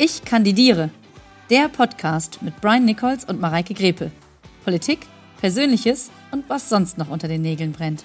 Ich 0.00 0.24
kandidiere. 0.24 0.90
Der 1.50 1.68
Podcast 1.68 2.40
mit 2.40 2.60
Brian 2.60 2.84
Nichols 2.84 3.24
und 3.24 3.40
Mareike 3.40 3.74
Grepe. 3.74 4.12
Politik, 4.64 5.00
Persönliches 5.40 6.12
und 6.30 6.48
was 6.48 6.68
sonst 6.68 6.98
noch 6.98 7.08
unter 7.10 7.26
den 7.26 7.42
Nägeln 7.42 7.72
brennt. 7.72 8.04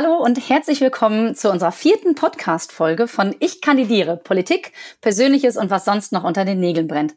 Hallo 0.00 0.14
und 0.14 0.38
herzlich 0.48 0.80
willkommen 0.80 1.34
zu 1.34 1.50
unserer 1.50 1.72
vierten 1.72 2.14
Podcast-Folge 2.14 3.08
von 3.08 3.34
Ich 3.40 3.60
kandidiere. 3.60 4.16
Politik, 4.16 4.70
Persönliches 5.00 5.56
und 5.56 5.70
was 5.70 5.84
sonst 5.84 6.12
noch 6.12 6.22
unter 6.22 6.44
den 6.44 6.60
Nägeln 6.60 6.86
brennt. 6.86 7.16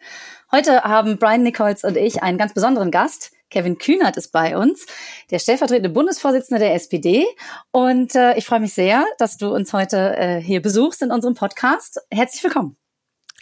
Heute 0.51 0.81
haben 0.81 1.19
Brian 1.19 1.43
Nichols 1.43 1.83
und 1.83 1.95
ich 1.95 2.23
einen 2.23 2.39
ganz 2.39 2.55
besonderen 2.55 2.89
Gast. 2.89 3.33
Kevin 3.51 3.77
Kühnert 3.77 4.17
ist 4.17 4.31
bei 4.31 4.57
uns, 4.57 4.87
der 5.29 5.37
stellvertretende 5.37 5.91
Bundesvorsitzende 5.91 6.57
der 6.57 6.73
SPD. 6.73 7.23
Und 7.69 8.15
äh, 8.15 8.35
ich 8.35 8.47
freue 8.47 8.61
mich 8.61 8.73
sehr, 8.73 9.05
dass 9.19 9.37
du 9.37 9.53
uns 9.53 9.73
heute 9.73 10.17
äh, 10.17 10.41
hier 10.41 10.63
besuchst 10.63 11.03
in 11.03 11.11
unserem 11.11 11.35
Podcast. 11.35 12.01
Herzlich 12.09 12.43
willkommen. 12.43 12.77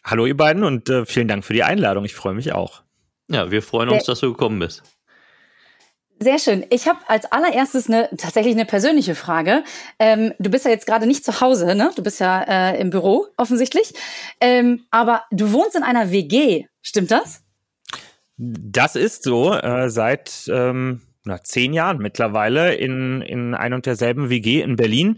Hallo 0.03 0.25
ihr 0.25 0.35
beiden 0.35 0.65
und 0.65 0.89
äh, 0.89 1.05
vielen 1.05 1.29
Dank 1.29 1.45
für 1.45 1.53
die 1.53 1.63
Einladung. 1.63 2.03
Ich 2.03 2.13
freue 2.13 2.33
mich 2.33 2.51
auch. 2.51 2.81
Ja, 3.29 3.51
wir 3.51 3.61
freuen 3.61 3.87
uns, 3.87 4.03
dass 4.03 4.19
du 4.19 4.33
gekommen 4.33 4.59
bist. 4.59 4.83
Sehr 6.21 6.37
schön. 6.37 6.65
Ich 6.69 6.87
habe 6.89 6.99
als 7.07 7.31
allererstes 7.31 7.87
eine 7.87 8.09
tatsächlich 8.17 8.53
eine 8.53 8.65
persönliche 8.65 9.15
Frage. 9.15 9.63
Ähm, 9.99 10.33
du 10.37 10.49
bist 10.49 10.65
ja 10.65 10.71
jetzt 10.71 10.85
gerade 10.85 11.07
nicht 11.07 11.23
zu 11.23 11.39
Hause, 11.39 11.75
ne? 11.75 11.91
Du 11.95 12.03
bist 12.03 12.19
ja 12.19 12.43
äh, 12.43 12.81
im 12.81 12.89
Büro 12.89 13.27
offensichtlich. 13.37 13.93
Ähm, 14.41 14.85
aber 14.91 15.23
du 15.31 15.53
wohnst 15.53 15.77
in 15.77 15.83
einer 15.83 16.11
WG, 16.11 16.65
stimmt 16.81 17.11
das? 17.11 17.41
Das 18.35 18.97
ist 18.97 19.23
so 19.23 19.53
äh, 19.53 19.89
seit 19.89 20.49
ähm, 20.49 21.01
na, 21.25 21.43
zehn 21.43 21.73
Jahren 21.73 21.97
mittlerweile 21.97 22.75
in, 22.75 23.21
in 23.21 23.53
ein 23.53 23.73
und 23.73 23.85
derselben 23.85 24.29
WG 24.29 24.61
in 24.61 24.77
Berlin. 24.77 25.17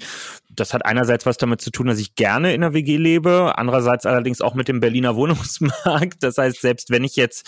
Das 0.50 0.74
hat 0.74 0.84
einerseits 0.86 1.26
was 1.26 1.38
damit 1.38 1.62
zu 1.62 1.70
tun, 1.70 1.88
dass 1.88 2.00
ich 2.00 2.16
gerne 2.16 2.54
in 2.54 2.62
der 2.62 2.74
WG 2.74 2.98
lebe, 2.98 3.54
andererseits 3.56 4.06
allerdings 4.06 4.42
auch 4.42 4.56
mit 4.56 4.68
dem 4.68 4.80
Berliner 4.80 5.16
Wohnungsmarkt. 5.22 6.24
Das 6.24 6.38
heißt, 6.38 6.60
selbst 6.60 6.90
wenn 6.90 7.04
ich 7.04 7.16
jetzt 7.16 7.48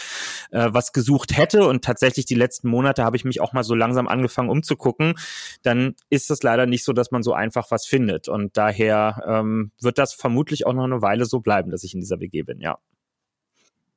äh, 0.51 0.69
was 0.71 0.93
gesucht 0.93 1.35
hätte 1.35 1.67
und 1.67 1.83
tatsächlich 1.83 2.25
die 2.25 2.35
letzten 2.35 2.69
Monate 2.69 3.03
habe 3.03 3.17
ich 3.17 3.25
mich 3.25 3.41
auch 3.41 3.53
mal 3.53 3.63
so 3.63 3.73
langsam 3.73 4.07
angefangen 4.07 4.49
umzugucken, 4.49 5.15
dann 5.63 5.95
ist 6.09 6.29
es 6.29 6.43
leider 6.43 6.67
nicht 6.67 6.85
so, 6.85 6.93
dass 6.93 7.11
man 7.11 7.23
so 7.23 7.33
einfach 7.33 7.71
was 7.71 7.87
findet. 7.87 8.29
Und 8.29 8.55
daher 8.55 9.23
ähm, 9.27 9.71
wird 9.81 9.97
das 9.97 10.13
vermutlich 10.13 10.67
auch 10.67 10.73
noch 10.73 10.83
eine 10.83 11.01
Weile 11.01 11.25
so 11.25 11.39
bleiben, 11.39 11.71
dass 11.71 11.83
ich 11.83 11.95
in 11.95 12.01
dieser 12.01 12.19
WG 12.19 12.43
bin, 12.43 12.61
ja. 12.61 12.77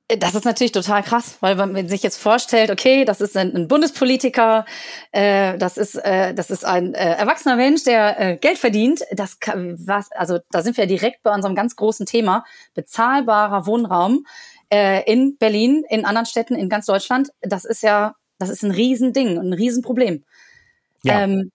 Das 0.08 0.36
ist 0.36 0.44
natürlich 0.44 0.70
total 0.70 1.02
krass, 1.02 1.36
weil 1.40 1.56
man 1.56 1.88
sich 1.88 2.04
jetzt 2.04 2.18
vorstellt, 2.18 2.70
okay, 2.70 3.04
das 3.04 3.20
ist 3.20 3.36
ein, 3.36 3.56
ein 3.56 3.66
Bundespolitiker, 3.66 4.64
äh, 5.10 5.58
das 5.58 5.76
ist 5.76 5.96
äh, 5.96 6.32
das 6.32 6.50
ist 6.50 6.64
ein 6.64 6.94
äh, 6.94 7.14
erwachsener 7.14 7.56
Mensch, 7.56 7.82
der 7.82 8.20
äh, 8.20 8.36
Geld 8.36 8.58
verdient. 8.58 9.02
Das 9.10 9.40
kann, 9.40 9.76
was, 9.84 10.12
also 10.12 10.38
da 10.52 10.62
sind 10.62 10.76
wir 10.76 10.86
direkt 10.86 11.24
bei 11.24 11.34
unserem 11.34 11.56
ganz 11.56 11.74
großen 11.74 12.06
Thema 12.06 12.44
bezahlbarer 12.74 13.66
Wohnraum 13.66 14.24
äh, 14.72 15.02
in 15.10 15.38
Berlin, 15.38 15.82
in 15.88 16.04
anderen 16.04 16.26
Städten, 16.26 16.54
in 16.54 16.68
ganz 16.68 16.86
Deutschland. 16.86 17.30
Das 17.40 17.64
ist 17.64 17.82
ja, 17.82 18.14
das 18.38 18.48
ist 18.48 18.62
ein 18.62 18.70
Riesending, 18.70 19.38
ein 19.38 19.52
Riesenproblem. 19.52 20.22
Ja. 21.02 21.22
Ähm, 21.22 21.50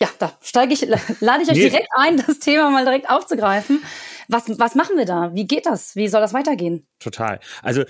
ja, 0.00 0.08
da 0.20 0.32
steige 0.40 0.72
ich, 0.72 0.82
lade 1.20 1.42
ich 1.42 1.48
euch 1.48 1.56
nee. 1.56 1.68
direkt 1.70 1.88
ein, 1.96 2.22
das 2.26 2.38
Thema 2.38 2.70
mal 2.70 2.84
direkt 2.84 3.10
aufzugreifen. 3.10 3.82
Was, 4.28 4.58
was 4.58 4.74
machen 4.74 4.96
wir 4.96 5.04
da? 5.04 5.34
Wie 5.34 5.46
geht 5.46 5.66
das? 5.66 5.96
Wie 5.96 6.08
soll 6.08 6.20
das 6.20 6.34
weitergehen? 6.34 6.86
Total. 6.98 7.40
Also 7.62 7.84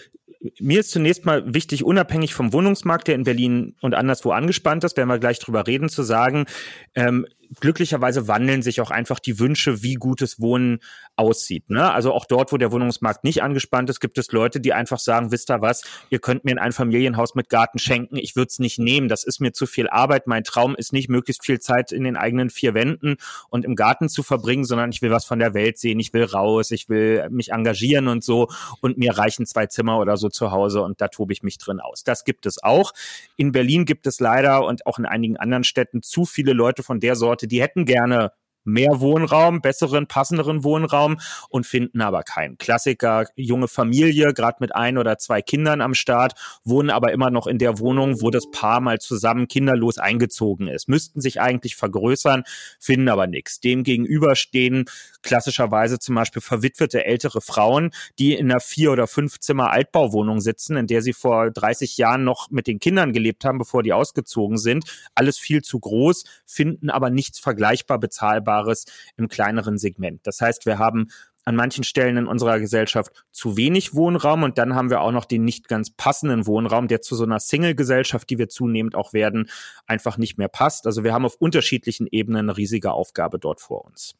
mir 0.60 0.80
ist 0.80 0.90
zunächst 0.90 1.24
mal 1.24 1.42
wichtig, 1.54 1.84
unabhängig 1.84 2.34
vom 2.34 2.52
Wohnungsmarkt, 2.52 3.08
der 3.08 3.14
in 3.14 3.24
Berlin 3.24 3.76
und 3.80 3.94
anderswo 3.94 4.32
angespannt 4.32 4.84
ist, 4.84 4.96
werden 4.96 5.08
wir 5.08 5.18
gleich 5.18 5.38
drüber 5.38 5.66
reden, 5.66 5.88
zu 5.88 6.02
sagen, 6.02 6.46
ähm, 6.94 7.26
glücklicherweise 7.60 8.28
wandeln 8.28 8.62
sich 8.62 8.80
auch 8.80 8.90
einfach 8.90 9.18
die 9.18 9.38
Wünsche, 9.38 9.82
wie 9.82 9.94
gutes 9.94 10.40
Wohnen 10.40 10.80
aussieht. 11.16 11.70
Ne? 11.70 11.92
Also 11.92 12.12
auch 12.12 12.24
dort, 12.24 12.52
wo 12.52 12.56
der 12.56 12.72
Wohnungsmarkt 12.72 13.24
nicht 13.24 13.42
angespannt 13.42 13.90
ist, 13.90 14.00
gibt 14.00 14.18
es 14.18 14.32
Leute, 14.32 14.60
die 14.60 14.72
einfach 14.72 14.98
sagen, 14.98 15.30
wisst 15.30 15.50
ihr 15.50 15.60
was, 15.60 15.82
ihr 16.10 16.18
könnt 16.18 16.44
mir 16.44 16.60
ein 16.60 16.72
Familienhaus 16.72 17.34
mit 17.34 17.48
Garten 17.48 17.78
schenken, 17.78 18.16
ich 18.16 18.36
würde 18.36 18.48
es 18.48 18.58
nicht 18.58 18.78
nehmen, 18.78 19.08
das 19.08 19.24
ist 19.24 19.40
mir 19.40 19.52
zu 19.52 19.66
viel 19.66 19.88
Arbeit. 19.88 20.26
Mein 20.26 20.44
Traum 20.44 20.74
ist 20.74 20.92
nicht, 20.92 21.08
möglichst 21.08 21.44
viel 21.44 21.60
Zeit 21.60 21.92
in 21.92 22.04
den 22.04 22.16
eigenen 22.16 22.50
vier 22.50 22.74
Wänden 22.74 23.16
und 23.48 23.64
im 23.64 23.76
Garten 23.76 24.08
zu 24.08 24.22
verbringen, 24.22 24.64
sondern 24.64 24.90
ich 24.90 25.02
will 25.02 25.10
was 25.10 25.24
von 25.24 25.38
der 25.38 25.54
Welt 25.54 25.78
sehen, 25.78 26.00
ich 26.00 26.12
will 26.12 26.24
raus, 26.24 26.70
ich 26.70 26.88
will 26.88 27.28
mich 27.30 27.52
engagieren 27.52 28.08
und 28.08 28.24
so 28.24 28.48
und 28.80 28.98
mir 28.98 29.16
reichen 29.16 29.46
zwei 29.46 29.66
Zimmer 29.66 29.98
oder 29.98 30.16
so 30.16 30.28
zu 30.28 30.50
Hause 30.50 30.82
und 30.82 31.00
da 31.00 31.08
tobe 31.08 31.32
ich 31.32 31.42
mich 31.42 31.58
drin 31.58 31.80
aus. 31.80 32.04
Das 32.04 32.24
gibt 32.24 32.46
es 32.46 32.62
auch. 32.62 32.92
In 33.36 33.52
Berlin 33.52 33.84
gibt 33.84 34.06
es 34.06 34.20
leider 34.20 34.64
und 34.64 34.86
auch 34.86 34.98
in 34.98 35.06
einigen 35.06 35.36
anderen 35.36 35.64
Städten 35.64 36.02
zu 36.02 36.24
viele 36.24 36.52
Leute 36.52 36.82
von 36.82 37.00
der 37.00 37.16
Sorte, 37.16 37.43
Leute, 37.44 37.48
die 37.48 37.62
hätten 37.62 37.84
gerne 37.84 38.32
mehr 38.64 39.00
Wohnraum, 39.00 39.60
besseren, 39.60 40.06
passenderen 40.06 40.64
Wohnraum 40.64 41.18
und 41.48 41.66
finden 41.66 42.00
aber 42.00 42.22
keinen. 42.22 42.58
Klassiker, 42.58 43.26
junge 43.36 43.68
Familie, 43.68 44.32
gerade 44.32 44.56
mit 44.60 44.74
ein 44.74 44.98
oder 44.98 45.18
zwei 45.18 45.42
Kindern 45.42 45.80
am 45.80 45.94
Start, 45.94 46.34
wohnen 46.64 46.90
aber 46.90 47.12
immer 47.12 47.30
noch 47.30 47.46
in 47.46 47.58
der 47.58 47.78
Wohnung, 47.78 48.20
wo 48.20 48.30
das 48.30 48.50
Paar 48.50 48.80
mal 48.80 48.98
zusammen 48.98 49.48
kinderlos 49.48 49.98
eingezogen 49.98 50.68
ist. 50.68 50.88
Müssten 50.88 51.20
sich 51.20 51.40
eigentlich 51.40 51.76
vergrößern, 51.76 52.44
finden 52.80 53.08
aber 53.08 53.26
nichts. 53.26 53.60
Dem 53.60 53.82
gegenüber 53.82 54.36
stehen 54.36 54.86
klassischerweise 55.22 55.98
zum 55.98 56.14
Beispiel 56.14 56.42
verwitwete 56.42 57.04
ältere 57.04 57.40
Frauen, 57.40 57.90
die 58.18 58.34
in 58.34 58.50
einer 58.50 58.60
vier 58.60 58.92
oder 58.92 59.06
fünf 59.06 59.40
Zimmer 59.40 59.70
Altbauwohnung 59.70 60.40
sitzen, 60.40 60.76
in 60.76 60.86
der 60.86 61.02
sie 61.02 61.12
vor 61.12 61.50
30 61.50 61.96
Jahren 61.96 62.24
noch 62.24 62.50
mit 62.50 62.66
den 62.66 62.78
Kindern 62.78 63.12
gelebt 63.12 63.44
haben, 63.44 63.58
bevor 63.58 63.82
die 63.82 63.92
ausgezogen 63.92 64.58
sind. 64.58 64.84
Alles 65.14 65.38
viel 65.38 65.62
zu 65.62 65.78
groß, 65.80 66.24
finden 66.46 66.90
aber 66.90 67.10
nichts 67.10 67.38
vergleichbar 67.38 67.98
bezahlbar 67.98 68.53
Vergleichbares 68.54 68.86
im 69.16 69.28
kleineren 69.28 69.78
Segment. 69.78 70.20
Das 70.24 70.40
heißt, 70.40 70.66
wir 70.66 70.78
haben 70.78 71.08
an 71.46 71.56
manchen 71.56 71.84
Stellen 71.84 72.16
in 72.16 72.26
unserer 72.26 72.58
Gesellschaft 72.58 73.12
zu 73.30 73.58
wenig 73.58 73.94
Wohnraum 73.94 74.44
und 74.44 74.56
dann 74.56 74.74
haben 74.74 74.88
wir 74.88 75.02
auch 75.02 75.12
noch 75.12 75.26
den 75.26 75.44
nicht 75.44 75.68
ganz 75.68 75.90
passenden 75.90 76.46
Wohnraum, 76.46 76.88
der 76.88 77.02
zu 77.02 77.16
so 77.16 77.24
einer 77.24 77.38
Single-Gesellschaft, 77.38 78.30
die 78.30 78.38
wir 78.38 78.48
zunehmend 78.48 78.94
auch 78.94 79.12
werden, 79.12 79.50
einfach 79.86 80.16
nicht 80.16 80.38
mehr 80.38 80.48
passt. 80.48 80.86
Also 80.86 81.04
wir 81.04 81.12
haben 81.12 81.26
auf 81.26 81.36
unterschiedlichen 81.36 82.06
Ebenen 82.10 82.48
eine 82.48 82.56
riesige 82.56 82.92
Aufgabe 82.92 83.38
dort 83.38 83.60
vor 83.60 83.84
uns. 83.84 84.14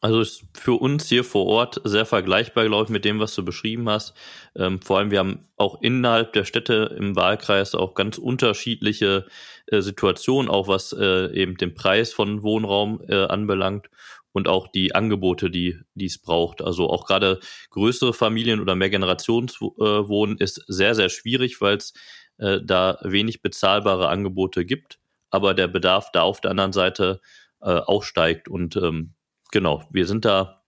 Also 0.00 0.20
ist 0.20 0.44
für 0.54 0.74
uns 0.74 1.08
hier 1.08 1.24
vor 1.24 1.46
Ort 1.46 1.80
sehr 1.84 2.06
vergleichbar, 2.06 2.66
glaube 2.66 2.84
ich, 2.84 2.90
mit 2.90 3.04
dem, 3.04 3.18
was 3.18 3.34
du 3.34 3.44
beschrieben 3.44 3.88
hast. 3.88 4.14
Ähm, 4.54 4.80
vor 4.80 4.98
allem, 4.98 5.10
wir 5.10 5.18
haben 5.18 5.48
auch 5.56 5.80
innerhalb 5.82 6.32
der 6.32 6.44
Städte 6.44 6.94
im 6.96 7.16
Wahlkreis 7.16 7.74
auch 7.74 7.94
ganz 7.94 8.16
unterschiedliche 8.18 9.26
äh, 9.66 9.80
Situationen, 9.80 10.50
auch 10.50 10.68
was 10.68 10.92
äh, 10.92 11.32
eben 11.34 11.56
den 11.56 11.74
Preis 11.74 12.12
von 12.12 12.42
Wohnraum 12.42 13.02
äh, 13.08 13.24
anbelangt 13.24 13.90
und 14.32 14.48
auch 14.48 14.68
die 14.68 14.94
Angebote, 14.94 15.50
die, 15.50 15.80
es 15.98 16.18
braucht. 16.18 16.62
Also 16.62 16.90
auch 16.90 17.06
gerade 17.06 17.40
größere 17.70 18.12
Familien 18.12 18.60
oder 18.60 18.76
mehr 18.76 18.90
Generationswohnen 18.90 20.36
ist 20.36 20.62
sehr, 20.68 20.94
sehr 20.94 21.08
schwierig, 21.08 21.60
weil 21.60 21.78
es 21.78 21.94
äh, 22.38 22.60
da 22.62 22.98
wenig 23.02 23.42
bezahlbare 23.42 24.08
Angebote 24.08 24.64
gibt, 24.64 24.98
aber 25.30 25.54
der 25.54 25.68
Bedarf 25.68 26.12
da 26.12 26.22
auf 26.22 26.40
der 26.40 26.50
anderen 26.50 26.74
Seite 26.74 27.20
äh, 27.62 27.80
auch 27.80 28.02
steigt 28.02 28.46
und 28.48 28.76
ähm, 28.76 29.15
genau, 29.50 29.84
wir 29.90 30.06
sind 30.06 30.24
da 30.24 30.62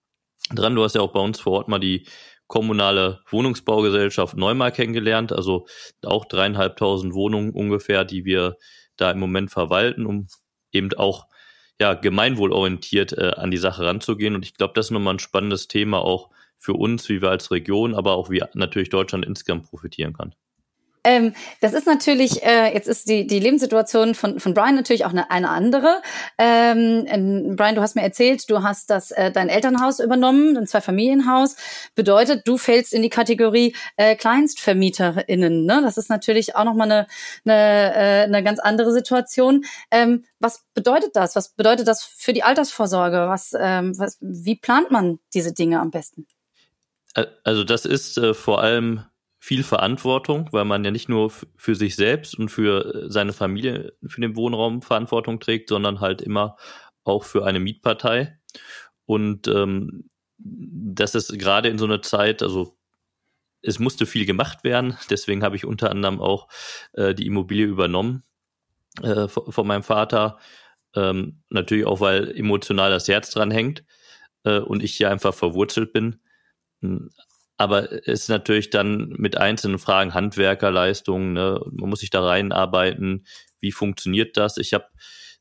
dran. 0.53 0.75
Du 0.75 0.83
hast 0.83 0.95
ja 0.95 1.01
auch 1.01 1.13
bei 1.13 1.19
uns 1.19 1.39
vor 1.39 1.53
Ort 1.53 1.67
mal 1.67 1.79
die 1.79 2.07
kommunale 2.47 3.21
Wohnungsbaugesellschaft 3.29 4.35
Neumar 4.35 4.71
kennengelernt, 4.71 5.31
also 5.31 5.67
auch 6.03 6.25
dreieinhalbtausend 6.25 7.13
Wohnungen 7.13 7.51
ungefähr, 7.51 8.05
die 8.05 8.25
wir 8.25 8.57
da 8.97 9.11
im 9.11 9.19
Moment 9.19 9.51
verwalten, 9.51 10.05
um 10.05 10.27
eben 10.71 10.91
auch 10.93 11.27
ja, 11.79 11.93
gemeinwohlorientiert 11.93 13.13
äh, 13.13 13.31
an 13.37 13.51
die 13.51 13.57
Sache 13.57 13.85
ranzugehen. 13.85 14.35
Und 14.35 14.45
ich 14.45 14.55
glaube, 14.55 14.73
das 14.75 14.87
ist 14.87 14.91
nochmal 14.91 15.15
ein 15.15 15.19
spannendes 15.19 15.67
Thema 15.67 15.99
auch 15.99 16.29
für 16.57 16.73
uns, 16.73 17.07
wie 17.07 17.21
wir 17.21 17.29
als 17.29 17.51
Region, 17.51 17.95
aber 17.95 18.15
auch 18.15 18.29
wie 18.29 18.43
natürlich 18.53 18.89
Deutschland 18.89 19.25
insgesamt 19.25 19.69
profitieren 19.69 20.13
kann. 20.13 20.35
Ähm, 21.03 21.33
das 21.61 21.73
ist 21.73 21.87
natürlich, 21.87 22.43
äh, 22.43 22.73
jetzt 22.73 22.87
ist 22.87 23.07
die, 23.07 23.25
die 23.25 23.39
Lebenssituation 23.39 24.15
von, 24.15 24.39
von 24.39 24.53
Brian 24.53 24.75
natürlich 24.75 25.05
auch 25.05 25.11
eine, 25.11 25.31
eine 25.31 25.49
andere. 25.49 26.01
Ähm, 26.37 27.55
Brian, 27.55 27.75
du 27.75 27.81
hast 27.81 27.95
mir 27.95 28.01
erzählt, 28.01 28.49
du 28.49 28.63
hast 28.63 28.89
das 28.89 29.11
äh, 29.11 29.31
dein 29.31 29.49
Elternhaus 29.49 29.99
übernommen, 29.99 30.57
ein 30.57 30.67
Zweifamilienhaus. 30.67 31.55
Bedeutet, 31.95 32.47
du 32.47 32.57
fällst 32.57 32.93
in 32.93 33.01
die 33.01 33.09
Kategorie 33.09 33.75
äh, 33.97 34.15
KleinstvermieterInnen. 34.15 35.65
Ne? 35.65 35.81
Das 35.81 35.97
ist 35.97 36.09
natürlich 36.09 36.55
auch 36.55 36.65
nochmal 36.65 36.91
eine, 36.91 37.07
eine, 37.45 37.93
äh, 37.95 38.23
eine 38.23 38.43
ganz 38.43 38.59
andere 38.59 38.91
Situation. 38.91 39.65
Ähm, 39.91 40.25
was 40.39 40.63
bedeutet 40.73 41.15
das? 41.15 41.35
Was 41.35 41.49
bedeutet 41.49 41.87
das 41.87 42.03
für 42.03 42.33
die 42.33 42.43
Altersvorsorge? 42.43 43.27
Was, 43.29 43.53
ähm, 43.57 43.97
was, 43.97 44.17
wie 44.21 44.55
plant 44.55 44.91
man 44.91 45.19
diese 45.33 45.53
Dinge 45.53 45.79
am 45.79 45.91
besten? 45.91 46.27
Also 47.43 47.63
das 47.63 47.85
ist 47.85 48.17
äh, 48.17 48.33
vor 48.33 48.61
allem 48.61 49.03
viel 49.49 49.63
Verantwortung, 49.63 50.47
weil 50.51 50.63
man 50.63 50.85
ja 50.85 50.91
nicht 50.91 51.09
nur 51.09 51.31
für 51.31 51.73
sich 51.73 51.95
selbst 51.95 52.37
und 52.37 52.49
für 52.49 52.85
äh, 52.85 53.09
seine 53.09 53.33
Familie 53.33 53.93
für 54.05 54.21
den 54.21 54.35
Wohnraum 54.35 54.83
Verantwortung 54.83 55.39
trägt, 55.39 55.69
sondern 55.69 56.01
halt 56.01 56.21
immer 56.21 56.55
auch 57.03 57.23
für 57.23 57.47
eine 57.47 57.59
Mietpartei. 57.59 58.37
Und 59.05 59.47
ähm, 59.47 60.07
das 60.37 61.15
ist 61.15 61.39
gerade 61.39 61.67
in 61.67 61.79
so 61.79 61.85
einer 61.85 62.03
Zeit, 62.03 62.43
also 62.43 62.77
es 63.63 63.79
musste 63.79 64.05
viel 64.05 64.27
gemacht 64.27 64.63
werden, 64.63 64.99
deswegen 65.09 65.41
habe 65.41 65.55
ich 65.55 65.65
unter 65.65 65.89
anderem 65.89 66.21
auch 66.21 66.47
äh, 66.93 67.15
die 67.15 67.25
Immobilie 67.25 67.65
übernommen 67.65 68.21
äh, 69.01 69.27
von, 69.27 69.51
von 69.51 69.65
meinem 69.65 69.83
Vater. 69.83 70.37
Ähm, 70.93 71.41
natürlich 71.49 71.87
auch, 71.87 72.01
weil 72.01 72.37
emotional 72.37 72.91
das 72.91 73.07
Herz 73.07 73.31
dran 73.31 73.49
hängt 73.49 73.83
äh, 74.43 74.59
und 74.59 74.83
ich 74.83 74.95
hier 74.95 75.09
einfach 75.09 75.33
verwurzelt 75.33 75.91
bin. 75.91 76.21
Aber 77.59 77.91
es 77.91 78.21
ist 78.21 78.29
natürlich 78.29 78.69
dann 78.69 79.09
mit 79.17 79.37
einzelnen 79.37 79.79
Fragen 79.79 80.13
Handwerkerleistungen, 80.13 81.33
ne? 81.33 81.61
man 81.69 81.89
muss 81.89 81.99
sich 81.99 82.09
da 82.09 82.25
reinarbeiten, 82.25 83.25
wie 83.59 83.73
funktioniert 83.73 84.37
das? 84.37 84.55
Ich 84.55 84.73
habe 84.73 84.85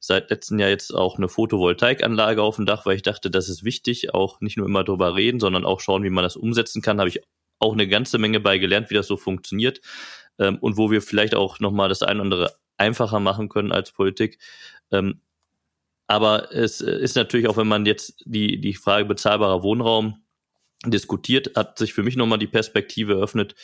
seit 0.01 0.29
letztem 0.29 0.59
Jahr 0.59 0.69
jetzt 0.69 0.93
auch 0.93 1.17
eine 1.17 1.29
Photovoltaikanlage 1.29 2.43
auf 2.43 2.57
dem 2.57 2.67
Dach, 2.67 2.87
weil 2.87 2.97
ich 2.97 3.03
dachte, 3.03 3.31
das 3.31 3.49
ist 3.49 3.63
wichtig, 3.63 4.15
auch 4.15 4.41
nicht 4.41 4.57
nur 4.57 4.67
immer 4.67 4.83
drüber 4.83 5.15
reden, 5.15 5.39
sondern 5.39 5.65
auch 5.65 5.79
schauen, 5.79 6.03
wie 6.03 6.11
man 6.11 6.25
das 6.25 6.35
umsetzen 6.35 6.83
kann. 6.83 6.99
Habe 6.99 7.09
ich 7.09 7.21
auch 7.61 7.73
eine 7.73 7.87
ganze 7.87 8.19
Menge 8.19 8.41
bei 8.41 8.59
gelernt, 8.59 8.91
wie 8.91 8.95
das 8.95 9.07
so 9.07 9.17
funktioniert 9.17 9.81
ähm, 10.41 10.59
und 10.59 10.77
wo 10.77 10.91
wir 10.91 11.03
vielleicht 11.03 11.37
auch 11.37 11.61
nochmal 11.61 11.89
das 11.89 12.03
ein 12.03 12.17
oder 12.17 12.25
andere 12.25 12.57
einfacher 12.79 13.21
machen 13.21 13.49
können 13.49 13.71
als 13.71 13.93
Politik. 13.93 14.41
Ähm, 14.91 15.21
aber 16.09 16.53
es 16.53 16.81
ist 16.81 17.15
natürlich 17.15 17.47
auch, 17.47 17.57
wenn 17.57 17.69
man 17.69 17.87
jetzt 17.87 18.25
die, 18.25 18.61
die 18.61 18.75
Frage 18.75 19.05
bezahlbarer 19.05 19.63
Wohnraum 19.63 20.25
diskutiert, 20.87 21.57
hat 21.57 21.79
sich 21.79 21.93
für 21.93 22.03
mich 22.03 22.17
nochmal 22.17 22.39
die 22.39 22.47
Perspektive 22.47 23.15
eröffnet, 23.15 23.55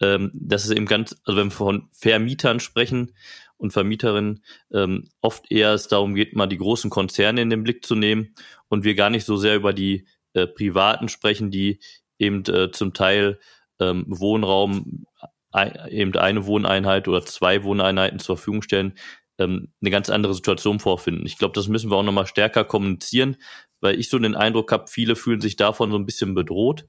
ähm, 0.00 0.30
dass 0.34 0.64
es 0.64 0.70
eben 0.70 0.86
ganz, 0.86 1.16
also 1.24 1.38
wenn 1.38 1.48
wir 1.48 1.56
von 1.56 1.88
Vermietern 1.92 2.60
sprechen 2.60 3.14
und 3.56 3.72
Vermieterinnen, 3.72 4.42
ähm, 4.72 5.08
oft 5.20 5.50
eher 5.50 5.74
es 5.74 5.88
darum 5.88 6.14
geht, 6.14 6.34
mal 6.34 6.46
die 6.46 6.58
großen 6.58 6.90
Konzerne 6.90 7.42
in 7.42 7.50
den 7.50 7.62
Blick 7.62 7.84
zu 7.84 7.94
nehmen 7.94 8.34
und 8.68 8.84
wir 8.84 8.94
gar 8.94 9.10
nicht 9.10 9.24
so 9.24 9.36
sehr 9.36 9.56
über 9.56 9.72
die 9.72 10.06
äh, 10.32 10.46
Privaten 10.46 11.08
sprechen, 11.08 11.50
die 11.50 11.80
eben 12.18 12.44
äh, 12.46 12.70
zum 12.70 12.94
Teil 12.94 13.38
ähm, 13.78 14.04
Wohnraum, 14.08 15.06
ein, 15.52 15.78
eben 15.90 16.16
eine 16.16 16.46
Wohneinheit 16.46 17.08
oder 17.08 17.24
zwei 17.24 17.62
Wohneinheiten 17.62 18.18
zur 18.18 18.36
Verfügung 18.36 18.62
stellen, 18.62 18.94
ähm, 19.38 19.72
eine 19.80 19.90
ganz 19.90 20.10
andere 20.10 20.34
Situation 20.34 20.80
vorfinden. 20.80 21.26
Ich 21.26 21.38
glaube, 21.38 21.54
das 21.54 21.68
müssen 21.68 21.90
wir 21.90 21.96
auch 21.96 22.02
nochmal 22.02 22.26
stärker 22.26 22.64
kommunizieren, 22.64 23.36
weil 23.80 23.98
ich 23.98 24.08
so 24.08 24.18
den 24.18 24.34
Eindruck 24.34 24.72
habe, 24.72 24.86
viele 24.88 25.16
fühlen 25.16 25.40
sich 25.40 25.56
davon 25.56 25.90
so 25.90 25.98
ein 25.98 26.06
bisschen 26.06 26.34
bedroht. 26.34 26.86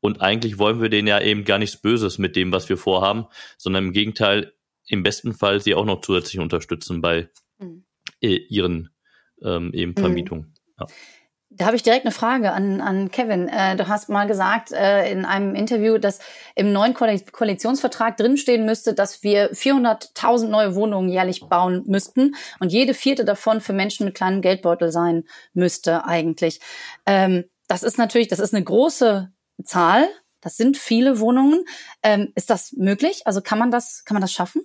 Und 0.00 0.20
eigentlich 0.20 0.58
wollen 0.58 0.80
wir 0.80 0.90
denen 0.90 1.08
ja 1.08 1.20
eben 1.20 1.44
gar 1.44 1.58
nichts 1.58 1.76
Böses 1.80 2.18
mit 2.18 2.36
dem, 2.36 2.52
was 2.52 2.68
wir 2.68 2.76
vorhaben, 2.76 3.26
sondern 3.56 3.86
im 3.86 3.92
Gegenteil, 3.92 4.52
im 4.86 5.02
besten 5.02 5.34
Fall 5.34 5.60
sie 5.60 5.74
auch 5.74 5.84
noch 5.84 6.00
zusätzlich 6.00 6.38
unterstützen 6.38 7.00
bei 7.00 7.28
mhm. 7.58 7.84
ihren 8.20 8.90
ähm, 9.42 9.72
eben. 9.74 9.96
Vermietungen. 9.96 10.44
Mhm. 10.44 10.74
Ja. 10.78 10.86
Da 11.58 11.66
habe 11.66 11.74
ich 11.74 11.82
direkt 11.82 12.06
eine 12.06 12.12
Frage 12.12 12.52
an, 12.52 12.80
an 12.80 13.10
Kevin. 13.10 13.48
Äh, 13.48 13.74
du 13.74 13.88
hast 13.88 14.08
mal 14.08 14.28
gesagt 14.28 14.70
äh, 14.70 15.10
in 15.10 15.24
einem 15.24 15.56
Interview, 15.56 15.98
dass 15.98 16.20
im 16.54 16.72
neuen 16.72 16.94
Koalitionsvertrag 16.94 18.16
drinstehen 18.16 18.64
müsste, 18.64 18.94
dass 18.94 19.24
wir 19.24 19.52
400.000 19.52 20.46
neue 20.46 20.76
Wohnungen 20.76 21.08
jährlich 21.08 21.48
bauen 21.48 21.82
müssten 21.86 22.36
und 22.60 22.72
jede 22.72 22.94
vierte 22.94 23.24
davon 23.24 23.60
für 23.60 23.72
Menschen 23.72 24.06
mit 24.06 24.14
kleinem 24.14 24.40
Geldbeutel 24.40 24.92
sein 24.92 25.24
müsste 25.52 26.04
eigentlich. 26.04 26.60
Ähm, 27.06 27.44
das 27.66 27.82
ist 27.82 27.98
natürlich, 27.98 28.28
das 28.28 28.38
ist 28.38 28.54
eine 28.54 28.62
große 28.62 29.32
Zahl. 29.64 30.08
Das 30.40 30.56
sind 30.56 30.76
viele 30.76 31.18
Wohnungen. 31.18 31.64
Ähm, 32.04 32.32
ist 32.36 32.50
das 32.50 32.72
möglich? 32.74 33.22
Also 33.26 33.40
kann 33.40 33.58
man 33.58 33.72
das, 33.72 34.04
kann 34.04 34.14
man 34.14 34.22
das 34.22 34.32
schaffen? 34.32 34.62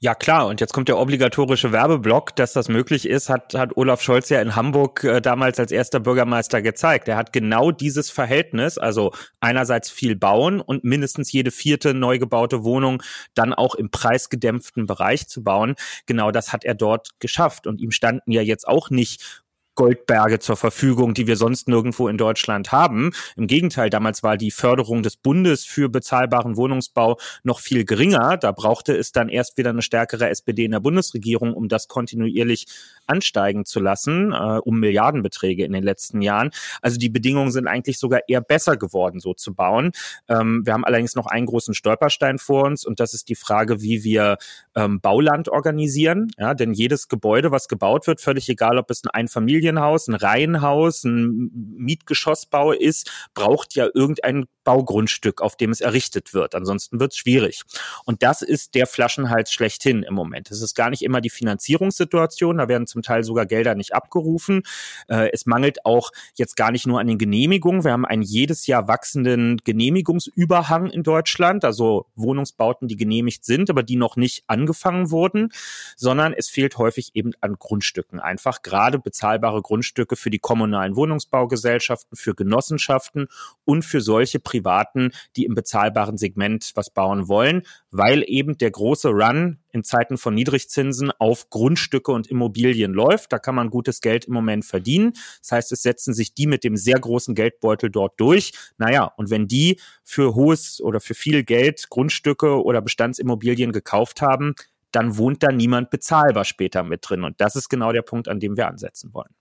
Ja 0.00 0.14
klar, 0.14 0.46
und 0.46 0.60
jetzt 0.60 0.72
kommt 0.72 0.88
der 0.88 0.98
obligatorische 0.98 1.72
Werbeblock, 1.72 2.34
dass 2.36 2.52
das 2.52 2.68
möglich 2.68 3.08
ist, 3.08 3.28
hat, 3.28 3.54
hat 3.54 3.76
Olaf 3.76 4.02
Scholz 4.02 4.28
ja 4.28 4.40
in 4.40 4.56
Hamburg 4.56 5.04
äh, 5.04 5.20
damals 5.20 5.60
als 5.60 5.70
erster 5.72 6.00
Bürgermeister 6.00 6.62
gezeigt. 6.62 7.08
Er 7.08 7.16
hat 7.16 7.32
genau 7.32 7.70
dieses 7.70 8.10
Verhältnis, 8.10 8.78
also 8.78 9.12
einerseits 9.40 9.90
viel 9.90 10.16
bauen 10.16 10.60
und 10.60 10.84
mindestens 10.84 11.30
jede 11.32 11.50
vierte 11.50 11.94
neu 11.94 12.18
gebaute 12.18 12.64
Wohnung 12.64 13.02
dann 13.34 13.54
auch 13.54 13.74
im 13.74 13.90
preisgedämpften 13.90 14.86
Bereich 14.86 15.28
zu 15.28 15.42
bauen. 15.42 15.74
Genau 16.06 16.30
das 16.30 16.52
hat 16.52 16.64
er 16.64 16.74
dort 16.74 17.10
geschafft. 17.20 17.66
Und 17.66 17.80
ihm 17.80 17.90
standen 17.90 18.32
ja 18.32 18.42
jetzt 18.42 18.66
auch 18.66 18.90
nicht 18.90 19.41
Goldberge 19.74 20.38
zur 20.38 20.56
Verfügung, 20.56 21.14
die 21.14 21.26
wir 21.26 21.36
sonst 21.36 21.68
nirgendwo 21.68 22.08
in 22.08 22.18
Deutschland 22.18 22.72
haben. 22.72 23.12
Im 23.36 23.46
Gegenteil, 23.46 23.90
damals 23.90 24.22
war 24.22 24.36
die 24.36 24.50
Förderung 24.50 25.02
des 25.02 25.16
Bundes 25.16 25.64
für 25.64 25.88
bezahlbaren 25.88 26.56
Wohnungsbau 26.56 27.18
noch 27.42 27.60
viel 27.60 27.84
geringer. 27.84 28.36
Da 28.36 28.52
brauchte 28.52 28.94
es 28.94 29.12
dann 29.12 29.28
erst 29.28 29.56
wieder 29.56 29.70
eine 29.70 29.82
stärkere 29.82 30.28
SPD 30.28 30.64
in 30.64 30.72
der 30.72 30.80
Bundesregierung, 30.80 31.54
um 31.54 31.68
das 31.68 31.88
kontinuierlich 31.88 32.66
ansteigen 33.06 33.64
zu 33.64 33.80
lassen, 33.80 34.32
äh, 34.32 34.58
um 34.62 34.78
Milliardenbeträge 34.78 35.64
in 35.64 35.72
den 35.72 35.82
letzten 35.82 36.22
Jahren. 36.22 36.50
Also 36.80 36.98
die 36.98 37.08
Bedingungen 37.08 37.50
sind 37.50 37.66
eigentlich 37.66 37.98
sogar 37.98 38.20
eher 38.28 38.40
besser 38.40 38.76
geworden, 38.76 39.20
so 39.20 39.34
zu 39.34 39.54
bauen. 39.54 39.92
Ähm, 40.28 40.62
wir 40.64 40.72
haben 40.72 40.84
allerdings 40.84 41.14
noch 41.14 41.26
einen 41.26 41.46
großen 41.46 41.74
Stolperstein 41.74 42.38
vor 42.38 42.64
uns 42.64 42.84
und 42.84 43.00
das 43.00 43.14
ist 43.14 43.28
die 43.28 43.34
Frage, 43.34 43.80
wie 43.80 44.04
wir 44.04 44.36
ähm, 44.74 45.00
Bauland 45.00 45.48
organisieren. 45.48 46.30
Ja, 46.38 46.54
denn 46.54 46.72
jedes 46.72 47.08
Gebäude, 47.08 47.50
was 47.50 47.68
gebaut 47.68 48.06
wird, 48.06 48.20
völlig 48.20 48.48
egal, 48.48 48.78
ob 48.78 48.90
es 48.90 49.02
ein 49.12 49.28
Einfamilienhaus, 49.62 50.08
ein 50.08 50.14
Reihenhaus, 50.14 51.04
ein 51.04 51.50
Mietgeschossbau 51.76 52.72
ist, 52.72 53.10
braucht 53.34 53.74
ja 53.74 53.88
irgendein 53.94 54.46
Baugrundstück, 54.64 55.40
auf 55.40 55.56
dem 55.56 55.70
es 55.70 55.80
errichtet 55.80 56.34
wird. 56.34 56.54
Ansonsten 56.54 57.00
wird 57.00 57.12
es 57.12 57.18
schwierig. 57.18 57.62
Und 58.04 58.22
das 58.22 58.42
ist 58.42 58.74
der 58.74 58.86
Flaschenhals 58.86 59.52
schlechthin 59.52 60.02
im 60.02 60.14
Moment. 60.14 60.50
Es 60.50 60.62
ist 60.62 60.76
gar 60.76 60.90
nicht 60.90 61.02
immer 61.02 61.20
die 61.20 61.30
Finanzierungssituation, 61.30 62.58
da 62.58 62.68
werden 62.68 62.86
zum 62.86 63.02
Teil 63.02 63.24
sogar 63.24 63.46
Gelder 63.46 63.74
nicht 63.74 63.94
abgerufen. 63.94 64.62
Äh, 65.08 65.30
es 65.32 65.46
mangelt 65.46 65.84
auch 65.84 66.10
jetzt 66.34 66.56
gar 66.56 66.70
nicht 66.70 66.86
nur 66.86 67.00
an 67.00 67.06
den 67.06 67.18
Genehmigungen. 67.18 67.84
Wir 67.84 67.92
haben 67.92 68.06
einen 68.06 68.22
jedes 68.22 68.66
Jahr 68.66 68.86
wachsenden 68.88 69.58
Genehmigungsüberhang 69.64 70.86
in 70.86 71.02
Deutschland, 71.02 71.64
also 71.64 72.06
Wohnungsbauten, 72.14 72.88
die 72.88 72.96
genehmigt 72.96 73.44
sind, 73.44 73.68
aber 73.68 73.82
die 73.82 73.96
noch 73.96 74.16
nicht 74.16 74.44
angefangen 74.46 75.10
wurden, 75.10 75.52
sondern 75.96 76.32
es 76.32 76.48
fehlt 76.48 76.78
häufig 76.78 77.10
eben 77.14 77.32
an 77.40 77.56
Grundstücken. 77.58 78.20
Einfach 78.20 78.62
gerade 78.62 78.98
bezahlbare 78.98 79.51
Grundstücke 79.60 80.16
für 80.16 80.30
die 80.30 80.38
kommunalen 80.38 80.96
Wohnungsbaugesellschaften, 80.96 82.16
für 82.16 82.34
Genossenschaften 82.34 83.26
und 83.64 83.84
für 83.84 84.00
solche 84.00 84.40
Privaten, 84.40 85.10
die 85.36 85.44
im 85.44 85.54
bezahlbaren 85.54 86.16
Segment 86.16 86.70
was 86.74 86.90
bauen 86.90 87.28
wollen, 87.28 87.62
weil 87.90 88.24
eben 88.26 88.56
der 88.56 88.70
große 88.70 89.08
Run 89.08 89.58
in 89.72 89.84
Zeiten 89.84 90.18
von 90.18 90.34
Niedrigzinsen 90.34 91.10
auf 91.18 91.50
Grundstücke 91.50 92.12
und 92.12 92.26
Immobilien 92.26 92.92
läuft. 92.92 93.32
Da 93.32 93.38
kann 93.38 93.54
man 93.54 93.70
gutes 93.70 94.00
Geld 94.00 94.26
im 94.26 94.34
Moment 94.34 94.64
verdienen. 94.64 95.12
Das 95.40 95.52
heißt, 95.52 95.72
es 95.72 95.82
setzen 95.82 96.14
sich 96.14 96.34
die 96.34 96.46
mit 96.46 96.64
dem 96.64 96.76
sehr 96.76 96.98
großen 96.98 97.34
Geldbeutel 97.34 97.90
dort 97.90 98.18
durch. 98.20 98.52
Naja, 98.78 99.04
und 99.04 99.30
wenn 99.30 99.48
die 99.48 99.80
für 100.04 100.34
hohes 100.34 100.80
oder 100.80 101.00
für 101.00 101.14
viel 101.14 101.42
Geld 101.42 101.88
Grundstücke 101.90 102.62
oder 102.62 102.80
Bestandsimmobilien 102.80 103.72
gekauft 103.72 104.22
haben, 104.22 104.54
dann 104.92 105.16
wohnt 105.16 105.42
da 105.42 105.50
niemand 105.50 105.90
bezahlbar 105.90 106.44
später 106.44 106.82
mit 106.82 107.08
drin. 107.08 107.24
Und 107.24 107.40
das 107.40 107.56
ist 107.56 107.68
genau 107.68 107.92
der 107.92 108.02
Punkt, 108.02 108.28
an 108.28 108.40
dem 108.40 108.56
wir 108.56 108.68
ansetzen 108.68 109.12
wollen. 109.14 109.34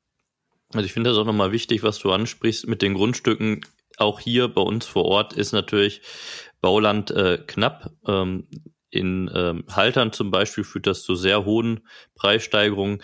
Also 0.74 0.86
ich 0.86 0.94
finde 0.94 1.10
das 1.10 1.18
auch 1.18 1.26
nochmal 1.26 1.52
wichtig, 1.52 1.84
was 1.84 2.00
du 2.00 2.12
ansprichst 2.12 2.68
mit 2.68 2.82
den 2.82 2.94
Grundstücken 2.94 3.62
auch 3.98 4.20
hier 4.20 4.48
bei 4.48 4.62
uns 4.62 4.86
vor 4.86 5.06
Ort 5.06 5.34
ist 5.34 5.52
natürlich 5.52 6.02
Bauland 6.62 7.12
äh, 7.12 7.38
knapp. 7.46 7.92
Ähm, 8.08 8.48
in 8.90 9.32
ähm, 9.34 9.64
Haltern 9.72 10.12
zum 10.12 10.32
Beispiel 10.32 10.64
führt 10.64 10.88
das 10.88 11.04
zu 11.04 11.16
sehr 11.16 11.46
hohen 11.46 11.88
Preissteigerungen. 12.16 13.02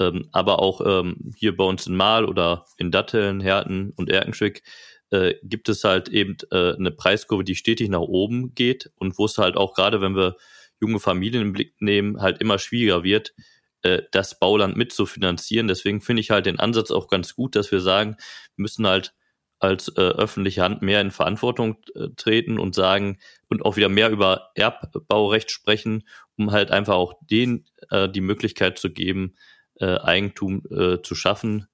Ähm, 0.00 0.28
aber 0.32 0.60
auch 0.60 0.80
ähm, 0.84 1.32
hier 1.36 1.56
bei 1.56 1.64
uns 1.64 1.86
in 1.86 1.96
Mahl 1.96 2.24
oder 2.24 2.66
in 2.76 2.90
Datteln, 2.90 3.40
Herten 3.40 3.92
und 3.96 4.10
Erkenschwick 4.10 4.62
äh, 5.10 5.34
gibt 5.42 5.68
es 5.68 5.84
halt 5.84 6.08
eben 6.08 6.36
äh, 6.50 6.74
eine 6.74 6.92
Preiskurve, 6.92 7.44
die 7.44 7.56
stetig 7.56 7.88
nach 7.88 8.00
oben 8.00 8.54
geht 8.54 8.90
und 8.96 9.18
wo 9.18 9.24
es 9.24 9.38
halt 9.38 9.56
auch 9.56 9.74
gerade, 9.74 10.00
wenn 10.00 10.16
wir 10.16 10.36
junge 10.80 11.00
Familien 11.00 11.42
im 11.42 11.52
Blick 11.52 11.74
nehmen, 11.80 12.20
halt 12.20 12.40
immer 12.40 12.58
schwieriger 12.58 13.02
wird, 13.02 13.34
äh, 13.82 14.02
das 14.10 14.38
Bauland 14.38 14.76
mitzufinanzieren. 14.76 15.68
Deswegen 15.68 16.00
finde 16.00 16.20
ich 16.20 16.30
halt 16.30 16.46
den 16.46 16.58
Ansatz 16.58 16.90
auch 16.90 17.08
ganz 17.08 17.34
gut, 17.34 17.56
dass 17.56 17.70
wir 17.70 17.80
sagen, 17.80 18.16
wir 18.56 18.62
müssen 18.62 18.86
halt 18.86 19.14
als 19.60 19.88
äh, 19.96 20.00
öffentliche 20.00 20.62
Hand 20.62 20.82
mehr 20.82 21.00
in 21.00 21.10
Verantwortung 21.10 21.78
äh, 21.94 22.08
treten 22.16 22.58
und 22.58 22.74
sagen 22.74 23.18
und 23.48 23.64
auch 23.64 23.76
wieder 23.76 23.88
mehr 23.88 24.10
über 24.10 24.50
Erbbaurecht 24.54 25.50
sprechen, 25.50 26.08
um 26.36 26.52
halt 26.52 26.70
einfach 26.70 26.94
auch 26.94 27.14
denen 27.22 27.66
äh, 27.90 28.08
die 28.08 28.20
Möglichkeit 28.20 28.78
zu 28.78 28.90
geben, 28.90 29.34
äh, 29.80 29.98
Eigentum 29.98 30.62
äh, 30.70 31.02
zu 31.02 31.14
schaffen, 31.14 31.66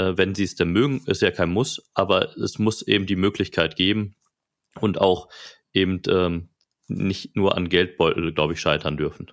wenn 0.00 0.36
sie 0.36 0.44
es 0.44 0.54
denn 0.54 0.70
mögen. 0.70 1.02
Ist 1.06 1.22
ja 1.22 1.32
kein 1.32 1.50
Muss, 1.50 1.90
aber 1.92 2.36
es 2.36 2.60
muss 2.60 2.82
eben 2.82 3.06
die 3.06 3.16
Möglichkeit 3.16 3.74
geben 3.74 4.14
und 4.80 5.00
auch 5.00 5.28
eben 5.72 6.00
ähm, 6.08 6.50
nicht 6.86 7.34
nur 7.34 7.56
an 7.56 7.68
Geldbeutel, 7.68 8.32
glaube 8.32 8.52
ich, 8.52 8.60
scheitern 8.60 8.96
dürfen. 8.96 9.32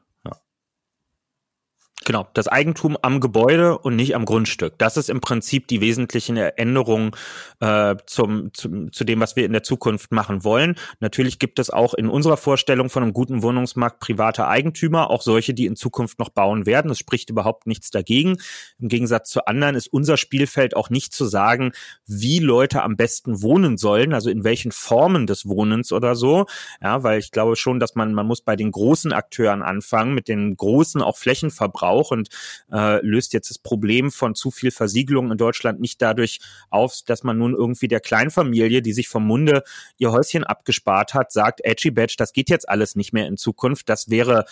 Genau, 2.08 2.28
das 2.36 2.48
Eigentum 2.48 3.00
am 3.02 3.20
Gebäude 3.20 3.80
und 3.80 3.96
nicht 3.96 4.16
am 4.16 4.26
Grundstück. 4.26 4.78
Das 4.78 4.96
ist 4.96 5.10
im 5.10 5.22
Prinzip 5.22 5.68
die 5.68 5.82
wesentliche 5.82 6.56
Änderung 6.56 7.16
äh, 7.62 7.96
zum, 8.06 8.54
zum, 8.54 8.92
zu 8.92 9.06
dem, 9.06 9.20
was 9.22 9.36
wir 9.36 9.44
in 9.44 9.54
der 9.54 9.64
Zukunft 9.64 10.12
machen 10.12 10.44
wollen. 10.44 10.76
Natürlich 11.00 11.40
gibt 11.40 11.58
es 11.58 11.72
auch 11.72 11.96
in 11.96 12.08
unserer 12.08 12.38
Vorstellung 12.38 12.92
von 12.92 13.02
einem 13.02 13.14
guten 13.14 13.42
Wohnungsmarkt 13.42 14.02
private 14.02 14.46
Eigentümer, 14.46 15.10
auch 15.10 15.24
solche, 15.24 15.56
die 15.56 15.66
in 15.66 15.76
Zukunft 15.76 16.20
noch 16.20 16.30
bauen 16.30 16.68
werden. 16.68 16.92
Es 16.92 17.00
spricht 17.00 17.32
überhaupt 17.32 17.66
nichts 17.66 17.90
dagegen. 17.90 18.38
Im 18.78 18.88
Gegensatz 18.88 19.32
zu 19.32 19.48
anderen 19.48 19.74
ist 19.74 19.88
unser 19.88 20.18
Spielfeld 20.18 20.76
auch 20.76 20.92
nicht 20.92 21.12
zu 21.12 21.26
sagen, 21.26 21.72
wie 22.06 22.38
Leute 22.38 22.84
am 22.84 22.98
besten 22.98 23.42
wohnen 23.42 23.78
sollen, 23.78 24.14
also 24.14 24.30
in 24.30 24.44
welchen 24.44 24.72
Formen 24.72 25.26
des 25.26 25.48
Wohnens 25.48 25.92
oder 25.92 26.14
so. 26.14 26.46
Ja, 26.84 27.02
weil 27.02 27.18
ich 27.18 27.32
glaube 27.32 27.56
schon, 27.56 27.80
dass 27.80 27.96
man, 27.96 28.14
man 28.14 28.28
muss 28.28 28.42
bei 28.42 28.56
den 28.56 28.70
großen 28.70 29.12
Akteuren 29.12 29.64
anfangen, 29.64 30.14
mit 30.14 30.28
den 30.28 30.56
großen 30.56 31.02
auch 31.02 31.18
Flächenverbrauch 31.18 31.95
auch 31.96 32.12
und 32.12 32.30
äh, 32.72 33.06
löst 33.06 33.34
jetzt 33.34 33.50
das 33.50 33.58
Problem 33.58 34.12
von 34.12 34.36
zu 34.36 34.52
viel 34.52 34.72
Versiegelung 34.72 35.32
in 35.32 35.38
Deutschland 35.38 35.80
nicht 35.80 36.02
dadurch 36.02 36.40
auf, 36.70 37.02
dass 37.06 37.24
man 37.24 37.38
nun 37.38 37.54
irgendwie 37.54 37.88
der 37.88 38.00
Kleinfamilie, 38.00 38.82
die 38.82 38.94
sich 38.94 39.08
vom 39.08 39.26
Munde 39.26 39.64
ihr 39.98 40.12
Häuschen 40.12 40.44
abgespart 40.44 41.14
hat, 41.14 41.32
sagt, 41.32 41.62
Edgy 41.64 41.92
Badge, 41.92 42.16
das 42.18 42.34
geht 42.34 42.50
jetzt 42.50 42.68
alles 42.68 42.96
nicht 42.96 43.14
mehr 43.14 43.28
in 43.28 43.38
Zukunft. 43.38 43.90
Das 43.90 44.10
wäre 44.10 44.46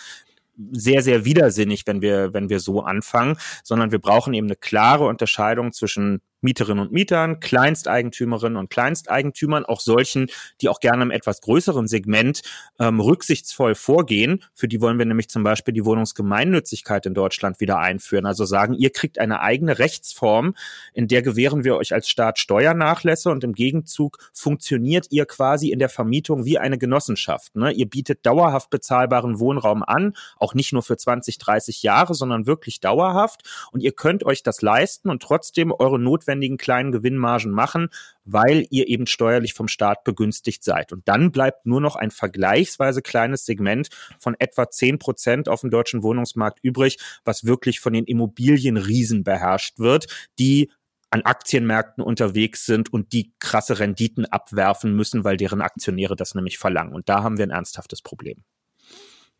sehr, 0.72 1.02
sehr 1.02 1.24
widersinnig, 1.24 1.86
wenn 1.86 2.00
wir, 2.00 2.32
wenn 2.32 2.48
wir 2.48 2.60
so 2.60 2.82
anfangen, 2.82 3.36
sondern 3.62 3.90
wir 3.90 3.98
brauchen 3.98 4.34
eben 4.34 4.46
eine 4.46 4.56
klare 4.56 5.06
Unterscheidung 5.06 5.72
zwischen 5.72 6.20
Mieterinnen 6.44 6.84
und 6.86 6.92
Mietern, 6.92 7.40
Kleinsteigentümerinnen 7.40 8.56
und 8.56 8.70
Kleinsteigentümern, 8.70 9.64
auch 9.64 9.80
solchen, 9.80 10.28
die 10.60 10.68
auch 10.68 10.78
gerne 10.78 11.02
im 11.02 11.10
etwas 11.10 11.40
größeren 11.40 11.88
Segment 11.88 12.42
ähm, 12.78 13.00
rücksichtsvoll 13.00 13.74
vorgehen. 13.74 14.44
Für 14.54 14.68
die 14.68 14.80
wollen 14.80 14.98
wir 14.98 15.06
nämlich 15.06 15.28
zum 15.28 15.42
Beispiel 15.42 15.74
die 15.74 15.84
Wohnungsgemeinnützigkeit 15.84 17.06
in 17.06 17.14
Deutschland 17.14 17.60
wieder 17.60 17.78
einführen. 17.78 18.26
Also 18.26 18.44
sagen, 18.44 18.74
ihr 18.74 18.90
kriegt 18.90 19.18
eine 19.18 19.40
eigene 19.40 19.78
Rechtsform, 19.78 20.54
in 20.92 21.08
der 21.08 21.22
gewähren 21.22 21.64
wir 21.64 21.76
euch 21.76 21.94
als 21.94 22.08
Staat 22.08 22.38
Steuernachlässe 22.38 23.30
und 23.30 23.42
im 23.42 23.54
Gegenzug 23.54 24.18
funktioniert 24.32 25.06
ihr 25.10 25.26
quasi 25.26 25.70
in 25.70 25.78
der 25.78 25.88
Vermietung 25.88 26.44
wie 26.44 26.58
eine 26.58 26.78
Genossenschaft. 26.78 27.56
Ne? 27.56 27.72
Ihr 27.72 27.88
bietet 27.88 28.26
dauerhaft 28.26 28.70
bezahlbaren 28.70 29.38
Wohnraum 29.38 29.82
an, 29.82 30.14
auch 30.36 30.54
nicht 30.54 30.72
nur 30.72 30.82
für 30.82 30.96
20, 30.96 31.38
30 31.38 31.82
Jahre, 31.82 32.14
sondern 32.14 32.46
wirklich 32.46 32.80
dauerhaft. 32.80 33.42
Und 33.72 33.82
ihr 33.82 33.92
könnt 33.92 34.24
euch 34.24 34.42
das 34.42 34.60
leisten 34.60 35.08
und 35.08 35.22
trotzdem 35.22 35.72
eure 35.72 35.98
notwendigen 35.98 36.33
notwendigen 36.34 36.56
kleinen 36.56 36.92
Gewinnmargen 36.92 37.52
machen, 37.52 37.88
weil 38.24 38.66
ihr 38.70 38.88
eben 38.88 39.06
steuerlich 39.06 39.54
vom 39.54 39.68
Staat 39.68 40.04
begünstigt 40.04 40.64
seid. 40.64 40.92
Und 40.92 41.06
dann 41.08 41.30
bleibt 41.30 41.66
nur 41.66 41.80
noch 41.80 41.96
ein 41.96 42.10
vergleichsweise 42.10 43.02
kleines 43.02 43.44
Segment 43.44 43.88
von 44.18 44.34
etwa 44.38 44.68
zehn 44.70 44.98
Prozent 44.98 45.48
auf 45.48 45.60
dem 45.60 45.70
deutschen 45.70 46.02
Wohnungsmarkt 46.02 46.58
übrig, 46.62 46.98
was 47.24 47.44
wirklich 47.44 47.80
von 47.80 47.92
den 47.92 48.04
Immobilienriesen 48.04 49.24
beherrscht 49.24 49.78
wird, 49.78 50.06
die 50.38 50.70
an 51.10 51.22
Aktienmärkten 51.22 52.02
unterwegs 52.02 52.66
sind 52.66 52.92
und 52.92 53.12
die 53.12 53.32
krasse 53.38 53.78
Renditen 53.78 54.26
abwerfen 54.26 54.94
müssen, 54.96 55.22
weil 55.22 55.36
deren 55.36 55.60
Aktionäre 55.60 56.16
das 56.16 56.34
nämlich 56.34 56.58
verlangen. 56.58 56.92
Und 56.92 57.08
da 57.08 57.22
haben 57.22 57.38
wir 57.38 57.46
ein 57.46 57.50
ernsthaftes 57.50 58.02
Problem. 58.02 58.42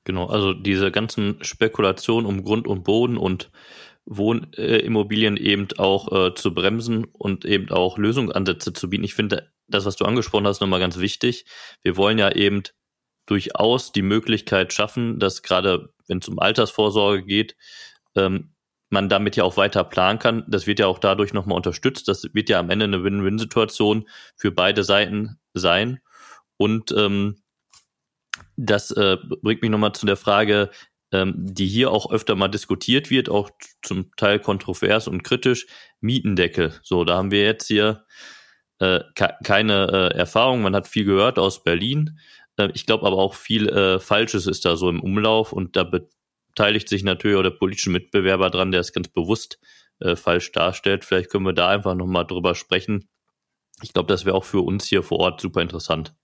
Genau, 0.04 0.26
also 0.26 0.52
diese 0.52 0.92
ganzen 0.92 1.42
Spekulationen 1.42 2.26
um 2.26 2.44
Grund 2.44 2.68
und 2.68 2.84
Boden 2.84 3.16
und 3.16 3.50
Wohnimmobilien 4.06 5.37
eben 5.37 5.68
auch 5.78 6.12
äh, 6.12 6.34
zu 6.34 6.52
bremsen 6.52 7.06
und 7.06 7.44
eben 7.44 7.70
auch 7.70 7.99
Lösungsansätze 7.99 8.73
zu 8.73 8.90
bieten. 8.90 9.04
Ich 9.04 9.14
finde 9.14 9.50
das, 9.66 9.87
was 9.87 9.96
du 9.96 10.04
angesprochen 10.04 10.46
hast, 10.46 10.61
nochmal 10.61 10.80
ganz 10.80 10.99
wichtig. 10.99 11.46
Wir 11.82 11.96
wollen 11.96 12.18
ja 12.18 12.30
eben 12.30 12.62
durchaus 13.26 13.92
die 13.92 14.02
Möglichkeit 14.02 14.73
schaffen, 14.73 15.18
dass 15.18 15.42
gerade 15.42 15.94
wenn 16.06 16.18
es 16.18 16.28
um 16.28 16.38
Altersvorsorge 16.38 17.25
geht, 17.25 17.56
ähm, 18.14 18.54
man 18.90 19.08
damit 19.08 19.37
ja 19.37 19.44
auch 19.44 19.56
weiter 19.56 19.84
planen 19.84 20.18
kann. 20.18 20.44
Das 20.46 20.66
wird 20.66 20.78
ja 20.78 20.87
auch 20.87 20.99
dadurch 20.99 21.32
nochmal 21.32 21.56
unterstützt. 21.56 22.06
Das 22.06 22.28
wird 22.32 22.49
ja 22.49 22.61
am 22.61 22.70
Ende 22.70 22.84
eine 22.84 23.02
Win-Win-Situation 23.02 24.08
für 24.37 24.52
beide 24.52 24.84
Seiten 24.84 25.38
sein. 25.54 26.00
Und 26.56 26.92
ähm, 26.92 27.42
das 28.56 28.90
äh, 28.90 29.16
bringt 29.42 29.62
mich 29.62 29.70
nochmal 29.70 29.94
zu 29.94 30.06
der 30.06 30.16
Frage, 30.16 30.70
ähm, 31.12 31.34
die 31.37 31.66
hier 31.66 31.90
auch 31.90 32.11
öfter 32.11 32.34
mal 32.34 32.49
diskutiert 32.49 33.11
wird, 33.11 33.28
auch 33.28 33.50
zum 33.82 34.11
Teil 34.16 34.40
kontrovers 34.40 35.08
und 35.08 35.23
kritisch, 35.23 35.66
Mietendeckel. 36.00 36.75
So, 36.82 37.04
da 37.04 37.16
haben 37.16 37.30
wir 37.30 37.42
jetzt 37.42 37.66
hier 37.66 38.04
äh, 38.78 39.00
keine 39.44 40.11
äh, 40.12 40.16
Erfahrung. 40.16 40.62
Man 40.62 40.75
hat 40.75 40.88
viel 40.88 41.04
gehört 41.04 41.38
aus 41.38 41.62
Berlin. 41.62 42.18
Äh, 42.56 42.70
ich 42.75 42.87
glaube 42.87 43.06
aber 43.06 43.18
auch 43.18 43.34
viel 43.34 43.68
äh, 43.68 44.00
Falsches 44.00 44.46
ist 44.46 44.64
da 44.64 44.76
so 44.76 44.88
im 44.88 45.00
Umlauf 45.00 45.52
und 45.52 45.76
da 45.76 45.84
beteiligt 45.84 46.88
sich 46.88 47.04
natürlich 47.04 47.37
auch 47.37 47.42
der 47.42 47.50
politische 47.50 47.90
Mitbewerber 47.90 48.50
dran, 48.50 48.73
der 48.73 48.80
es 48.80 48.92
ganz 48.92 49.08
bewusst 49.08 49.61
äh, 50.00 50.16
falsch 50.16 50.52
darstellt. 50.52 51.04
Vielleicht 51.04 51.30
können 51.30 51.46
wir 51.46 51.52
da 51.52 51.68
einfach 51.68 51.94
nochmal 51.94 52.26
drüber 52.26 52.54
sprechen. 52.54 53.08
Ich 53.82 53.92
glaube, 53.92 54.08
das 54.08 54.25
wäre 54.25 54.37
auch 54.37 54.44
für 54.44 54.61
uns 54.61 54.87
hier 54.87 55.02
vor 55.02 55.18
Ort 55.18 55.40
super 55.40 55.62
interessant. 55.62 56.14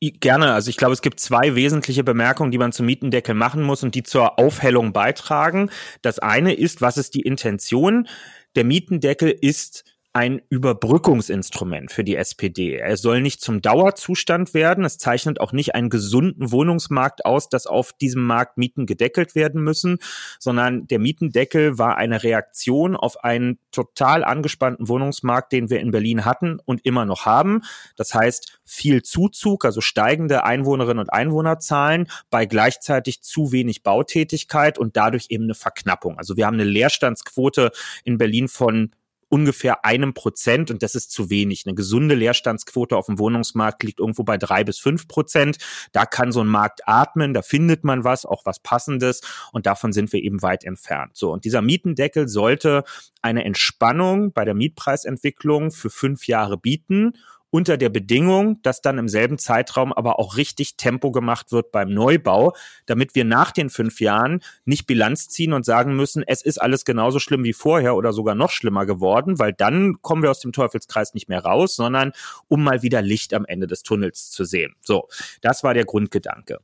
Gerne. 0.00 0.52
Also 0.52 0.70
ich 0.70 0.76
glaube, 0.76 0.92
es 0.92 1.02
gibt 1.02 1.18
zwei 1.18 1.56
wesentliche 1.56 2.04
Bemerkungen, 2.04 2.52
die 2.52 2.58
man 2.58 2.72
zum 2.72 2.86
Mietendeckel 2.86 3.34
machen 3.34 3.62
muss 3.62 3.82
und 3.82 3.96
die 3.96 4.04
zur 4.04 4.38
Aufhellung 4.38 4.92
beitragen. 4.92 5.70
Das 6.02 6.20
eine 6.20 6.54
ist, 6.54 6.80
was 6.80 6.96
ist 6.96 7.14
die 7.14 7.22
Intention? 7.22 8.06
Der 8.54 8.64
Mietendeckel 8.64 9.30
ist 9.30 9.84
ein 10.18 10.42
Überbrückungsinstrument 10.50 11.92
für 11.92 12.02
die 12.02 12.16
SPD. 12.16 12.74
Er 12.74 12.96
soll 12.96 13.20
nicht 13.20 13.40
zum 13.40 13.62
Dauerzustand 13.62 14.52
werden. 14.52 14.84
Es 14.84 14.98
zeichnet 14.98 15.40
auch 15.40 15.52
nicht 15.52 15.76
einen 15.76 15.90
gesunden 15.90 16.50
Wohnungsmarkt 16.50 17.24
aus, 17.24 17.48
dass 17.48 17.68
auf 17.68 17.92
diesem 17.92 18.24
Markt 18.26 18.58
Mieten 18.58 18.84
gedeckelt 18.84 19.36
werden 19.36 19.62
müssen, 19.62 19.98
sondern 20.40 20.88
der 20.88 20.98
Mietendeckel 20.98 21.78
war 21.78 21.98
eine 21.98 22.24
Reaktion 22.24 22.96
auf 22.96 23.22
einen 23.22 23.60
total 23.70 24.24
angespannten 24.24 24.88
Wohnungsmarkt, 24.88 25.52
den 25.52 25.70
wir 25.70 25.78
in 25.78 25.92
Berlin 25.92 26.24
hatten 26.24 26.58
und 26.64 26.84
immer 26.84 27.04
noch 27.04 27.24
haben. 27.24 27.62
Das 27.96 28.12
heißt, 28.12 28.58
viel 28.64 29.04
Zuzug, 29.04 29.64
also 29.64 29.80
steigende 29.80 30.42
Einwohnerinnen 30.42 30.98
und 30.98 31.12
Einwohnerzahlen 31.12 32.08
bei 32.28 32.44
gleichzeitig 32.44 33.22
zu 33.22 33.52
wenig 33.52 33.84
Bautätigkeit 33.84 34.78
und 34.78 34.96
dadurch 34.96 35.26
eben 35.28 35.44
eine 35.44 35.54
Verknappung. 35.54 36.18
Also 36.18 36.36
wir 36.36 36.46
haben 36.46 36.54
eine 36.54 36.64
Leerstandsquote 36.64 37.70
in 38.02 38.18
Berlin 38.18 38.48
von 38.48 38.90
ungefähr 39.28 39.84
einem 39.84 40.14
Prozent 40.14 40.70
und 40.70 40.82
das 40.82 40.94
ist 40.94 41.10
zu 41.10 41.30
wenig. 41.30 41.64
Eine 41.66 41.74
gesunde 41.74 42.14
Leerstandsquote 42.14 42.96
auf 42.96 43.06
dem 43.06 43.18
Wohnungsmarkt 43.18 43.82
liegt 43.82 44.00
irgendwo 44.00 44.24
bei 44.24 44.38
drei 44.38 44.64
bis 44.64 44.78
fünf 44.78 45.08
Prozent. 45.08 45.58
Da 45.92 46.06
kann 46.06 46.32
so 46.32 46.40
ein 46.40 46.46
Markt 46.46 46.86
atmen, 46.86 47.34
da 47.34 47.42
findet 47.42 47.84
man 47.84 48.04
was, 48.04 48.24
auch 48.24 48.44
was 48.46 48.60
Passendes 48.60 49.20
und 49.52 49.66
davon 49.66 49.92
sind 49.92 50.12
wir 50.12 50.22
eben 50.22 50.42
weit 50.42 50.64
entfernt. 50.64 51.16
So 51.16 51.32
und 51.32 51.44
dieser 51.44 51.62
Mietendeckel 51.62 52.28
sollte 52.28 52.84
eine 53.22 53.44
Entspannung 53.44 54.32
bei 54.32 54.44
der 54.44 54.54
Mietpreisentwicklung 54.54 55.70
für 55.70 55.90
fünf 55.90 56.26
Jahre 56.26 56.56
bieten 56.56 57.14
unter 57.50 57.76
der 57.76 57.88
Bedingung, 57.88 58.60
dass 58.62 58.82
dann 58.82 58.98
im 58.98 59.08
selben 59.08 59.38
Zeitraum 59.38 59.92
aber 59.92 60.18
auch 60.18 60.36
richtig 60.36 60.76
Tempo 60.76 61.10
gemacht 61.10 61.50
wird 61.52 61.72
beim 61.72 61.88
Neubau, 61.88 62.54
damit 62.86 63.14
wir 63.14 63.24
nach 63.24 63.52
den 63.52 63.70
fünf 63.70 64.00
Jahren 64.00 64.40
nicht 64.64 64.86
Bilanz 64.86 65.28
ziehen 65.28 65.52
und 65.52 65.64
sagen 65.64 65.96
müssen, 65.96 66.22
es 66.26 66.42
ist 66.42 66.60
alles 66.60 66.84
genauso 66.84 67.18
schlimm 67.18 67.44
wie 67.44 67.52
vorher 67.52 67.96
oder 67.96 68.12
sogar 68.12 68.34
noch 68.34 68.50
schlimmer 68.50 68.86
geworden, 68.86 69.38
weil 69.38 69.52
dann 69.52 70.00
kommen 70.02 70.22
wir 70.22 70.30
aus 70.30 70.40
dem 70.40 70.52
Teufelskreis 70.52 71.14
nicht 71.14 71.28
mehr 71.28 71.44
raus, 71.44 71.76
sondern 71.76 72.12
um 72.48 72.62
mal 72.62 72.82
wieder 72.82 73.02
Licht 73.02 73.32
am 73.32 73.44
Ende 73.46 73.66
des 73.66 73.82
Tunnels 73.82 74.30
zu 74.30 74.44
sehen. 74.44 74.74
So, 74.82 75.08
das 75.40 75.62
war 75.62 75.74
der 75.74 75.84
Grundgedanke. 75.84 76.58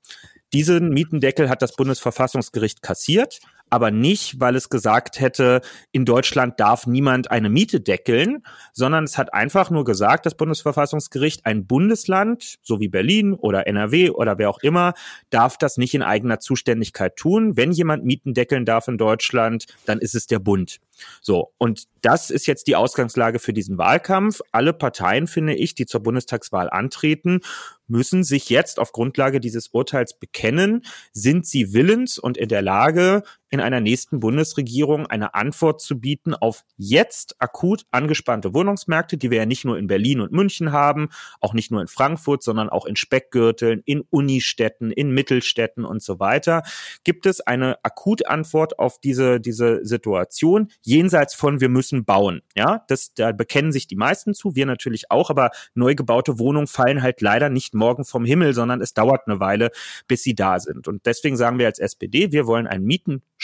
Diesen 0.53 0.91
Mietendeckel 0.91 1.49
hat 1.49 1.63
das 1.63 1.75
Bundesverfassungsgericht 1.75 2.81
kassiert, 2.81 3.41
aber 3.75 3.91
nicht, 3.91 4.39
weil 4.39 4.55
es 4.55 4.69
gesagt 4.69 5.19
hätte, 5.19 5.61
in 5.91 6.05
Deutschland 6.05 6.61
darf 6.61 6.87
niemand 6.87 7.33
eine 7.33 7.51
Miete 7.51 7.81
deckeln, 7.81 8.45
sondern 8.73 9.03
es 9.03 9.19
hat 9.19 9.35
einfach 9.35 9.69
nur 9.69 9.83
gesagt, 9.83 10.27
das 10.27 10.37
Bundesverfassungsgericht, 10.37 11.45
ein 11.45 11.67
Bundesland, 11.67 12.61
so 12.63 12.79
wie 12.79 12.87
Berlin 12.87 13.35
oder 13.35 13.67
NRW 13.67 14.11
oder 14.11 14.39
wer 14.39 14.49
auch 14.49 14.61
immer, 14.61 14.95
darf 15.31 15.59
das 15.59 15.77
nicht 15.77 15.93
in 15.93 16.03
eigener 16.03 16.39
Zuständigkeit 16.39 17.17
tun. 17.17 17.57
Wenn 17.57 17.73
jemand 17.73 18.05
Mieten 18.05 18.33
deckeln 18.33 18.65
darf 18.65 18.87
in 18.87 18.97
Deutschland, 18.97 19.67
dann 19.87 19.99
ist 19.99 20.15
es 20.15 20.29
der 20.29 20.39
Bund. 20.39 20.79
So, 21.21 21.53
und 21.59 21.89
das 22.03 22.31
ist 22.31 22.47
jetzt 22.47 22.69
die 22.69 22.77
Ausgangslage 22.77 23.41
für 23.41 23.53
diesen 23.53 23.79
Wahlkampf. 23.79 24.41
Alle 24.53 24.73
Parteien, 24.73 25.27
finde 25.27 25.55
ich, 25.55 25.75
die 25.75 25.87
zur 25.87 26.03
Bundestagswahl 26.03 26.71
antreten, 26.71 27.41
müssen 27.87 28.25
sich 28.25 28.49
jetzt 28.49 28.79
auf 28.79 28.93
Grundlage 28.93 29.41
dieses 29.41 29.69
Urteils 29.69 30.19
bekennen, 30.19 30.85
sind 31.13 31.47
sie 31.47 31.73
willens 31.73 32.19
und 32.19 32.37
in 32.37 32.49
der 32.49 32.63
Lage, 32.63 33.23
in 33.55 33.61
einer 33.61 33.81
nächsten 33.81 34.19
Bundesregierung 34.19 35.07
eine 35.07 35.35
Antwort 35.35 35.81
zu 35.81 36.01
bieten 36.01 36.35
auf 36.35 36.65
jetzt 36.77 37.37
akut 37.39 37.87
angespannte 37.93 38.53
Wohnungsmärkte, 38.53 39.17
die 39.17 39.31
wir 39.31 39.39
ja 39.39 39.47
nicht 39.47 39.65
nur 39.65 39.79
in 39.79 39.87
Berlin 39.87 40.21
und 40.21 40.33
München 40.33 40.73
haben, 40.73 41.09
auch 41.41 41.55
nicht 41.55 41.71
nur 41.71 41.81
in 41.81 41.87
Frankfurt, 41.87 42.43
sondern 42.43 42.69
auch 42.69 42.85
in 42.85 42.97
Speckgürteln, 42.97 43.81
in 43.85 44.03
Unistädten, 44.11 44.91
in 44.91 45.13
Mittelstädten 45.13 45.85
und 45.85 46.03
so 46.03 46.19
weiter. 46.19 46.65
Gibt 47.05 47.27
es 47.27 47.41
eine 47.41 47.79
Akutantwort 47.85 48.79
auf 48.81 48.99
diese, 48.99 49.41
diese 49.41 49.85
Situation 49.85 50.73
jenseits 50.83 51.35
von 51.35 51.61
wir 51.61 51.69
müssen 51.69 52.05
bauen? 52.05 52.43
Ja, 52.57 52.85
das, 52.89 53.15
da 53.15 53.31
bekennen 53.31 53.71
sich 53.71 53.87
die 53.87 53.97
meisten 53.97 54.35
zu, 54.35 54.57
wir 54.57 54.67
natürlich 54.67 55.13
auch, 55.13 55.31
aber 55.31 55.51
neu 55.75 55.95
gebaute 55.95 56.41
Wohnungen 56.41 56.67
fallen 56.67 57.03
halt 57.03 57.21
leider 57.21 57.51
nicht 57.51 57.73
morgen 57.73 58.05
vom 58.05 58.25
Himmel, 58.25 58.53
sondern 58.53 58.81
es 58.81 58.95
dauert 58.95 59.29
eine 59.29 59.39
Weile, 59.39 59.71
bis 60.09 60.25
sie 60.25 60.35
da 60.35 60.59
sind. 60.59 60.89
Und 60.89 61.07
deswegen 61.07 61.37
sagen 61.37 61.61
wir 61.61 61.67
als 61.67 61.79
SPD, 61.79 62.33
wir 62.33 62.49
wollen 62.49 62.67
einen 62.67 62.85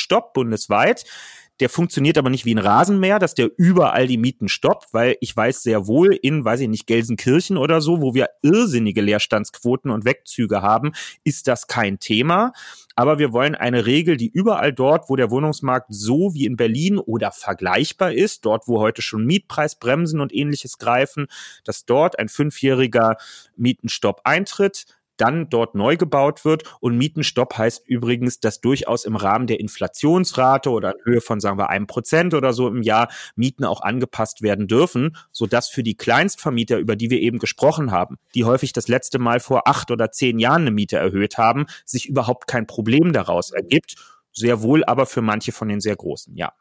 Mietenstopp 0.01 0.33
bundesweit. 0.33 1.05
Der 1.61 1.69
funktioniert 1.69 2.17
aber 2.17 2.31
nicht 2.31 2.47
wie 2.47 2.55
ein 2.55 2.59
Rasenmäher, 2.59 3.19
dass 3.19 3.35
der 3.35 3.51
überall 3.59 4.07
die 4.07 4.17
Mieten 4.17 4.49
stoppt, 4.49 4.95
weil 4.95 5.17
ich 5.21 5.37
weiß 5.37 5.63
sehr 5.63 5.87
wohl 5.87 6.15
in, 6.15 6.43
weiß 6.43 6.61
ich 6.61 6.69
nicht, 6.69 6.87
Gelsenkirchen 6.87 7.59
oder 7.59 7.83
so, 7.83 8.01
wo 8.01 8.15
wir 8.15 8.31
irrsinnige 8.41 9.03
Leerstandsquoten 9.03 9.91
und 9.91 10.07
Wegzüge 10.07 10.63
haben, 10.63 10.93
ist 11.23 11.49
das 11.49 11.67
kein 11.67 11.99
Thema. 11.99 12.55
Aber 12.97 13.19
wir 13.19 13.35
wollen 13.35 13.55
eine 13.55 13.85
Regel, 13.85 14.17
die 14.17 14.31
überall 14.31 14.73
dort, 14.73 15.11
wo 15.11 15.17
der 15.17 15.31
Wohnungsmarkt 15.31 15.89
so 15.91 16.33
wie 16.33 16.47
in 16.47 16.57
Berlin 16.57 16.97
oder 16.97 17.31
vergleichbar 17.31 18.15
ist, 18.15 18.47
dort, 18.47 18.67
wo 18.67 18.81
heute 18.81 19.03
schon 19.03 19.27
Mietpreisbremsen 19.27 20.21
und 20.21 20.35
ähnliches 20.35 20.79
greifen, 20.79 21.27
dass 21.65 21.85
dort 21.85 22.19
ein 22.19 22.31
fünfjähriger 22.31 23.17
Mietenstopp 23.57 24.23
eintritt 24.25 24.87
dann 25.21 25.49
dort 25.49 25.75
neu 25.75 25.97
gebaut 25.97 26.45
wird. 26.45 26.65
Und 26.81 26.97
Mietenstopp 26.97 27.59
heißt 27.59 27.87
übrigens, 27.87 28.41
dass 28.41 28.61
durchaus 28.61 29.05
im 29.05 29.17
Rahmen 29.17 29.47
der 29.47 29.61
Inflationsrate 29.61 30.71
oder 30.71 30.93
in 30.93 31.05
Höhe 31.05 31.21
von, 31.21 31.41
sagen 31.41 31.59
wir, 31.59 31.71
einem 31.71 31.87
Prozent 31.87 32.35
oder 32.35 32.53
so 32.53 32.69
im 32.69 32.83
Jahr 32.83 33.09
Mieten 33.37 33.65
auch 33.65 33.83
angepasst 33.83 34.43
werden 34.43 34.67
dürfen, 34.67 35.17
sodass 35.33 35.69
für 35.69 35.83
die 35.83 35.97
Kleinstvermieter, 35.97 36.79
über 36.79 36.97
die 36.97 37.11
wir 37.11 37.21
eben 37.21 37.39
gesprochen 37.39 37.91
haben, 37.91 38.17
die 38.35 38.45
häufig 38.45 38.73
das 38.73 38.89
letzte 38.89 39.19
Mal 39.19 39.41
vor 39.41 39.69
acht 39.69 39.91
oder 39.91 40.11
zehn 40.11 40.39
Jahren 40.39 40.63
eine 40.63 40.71
Miete 40.71 40.97
erhöht 40.97 41.39
haben, 41.39 41.67
sich 41.85 42.09
überhaupt 42.09 42.47
kein 42.47 42.67
Problem 42.67 43.13
daraus 43.13 43.51
ergibt. 43.51 43.97
Sehr 44.33 44.63
wohl 44.63 44.85
aber 44.85 45.07
für 45.07 45.23
manche 45.23 45.53
von 45.53 45.69
den 45.69 45.81
sehr 45.81 45.97
großen, 45.97 46.37
ja. 46.37 46.53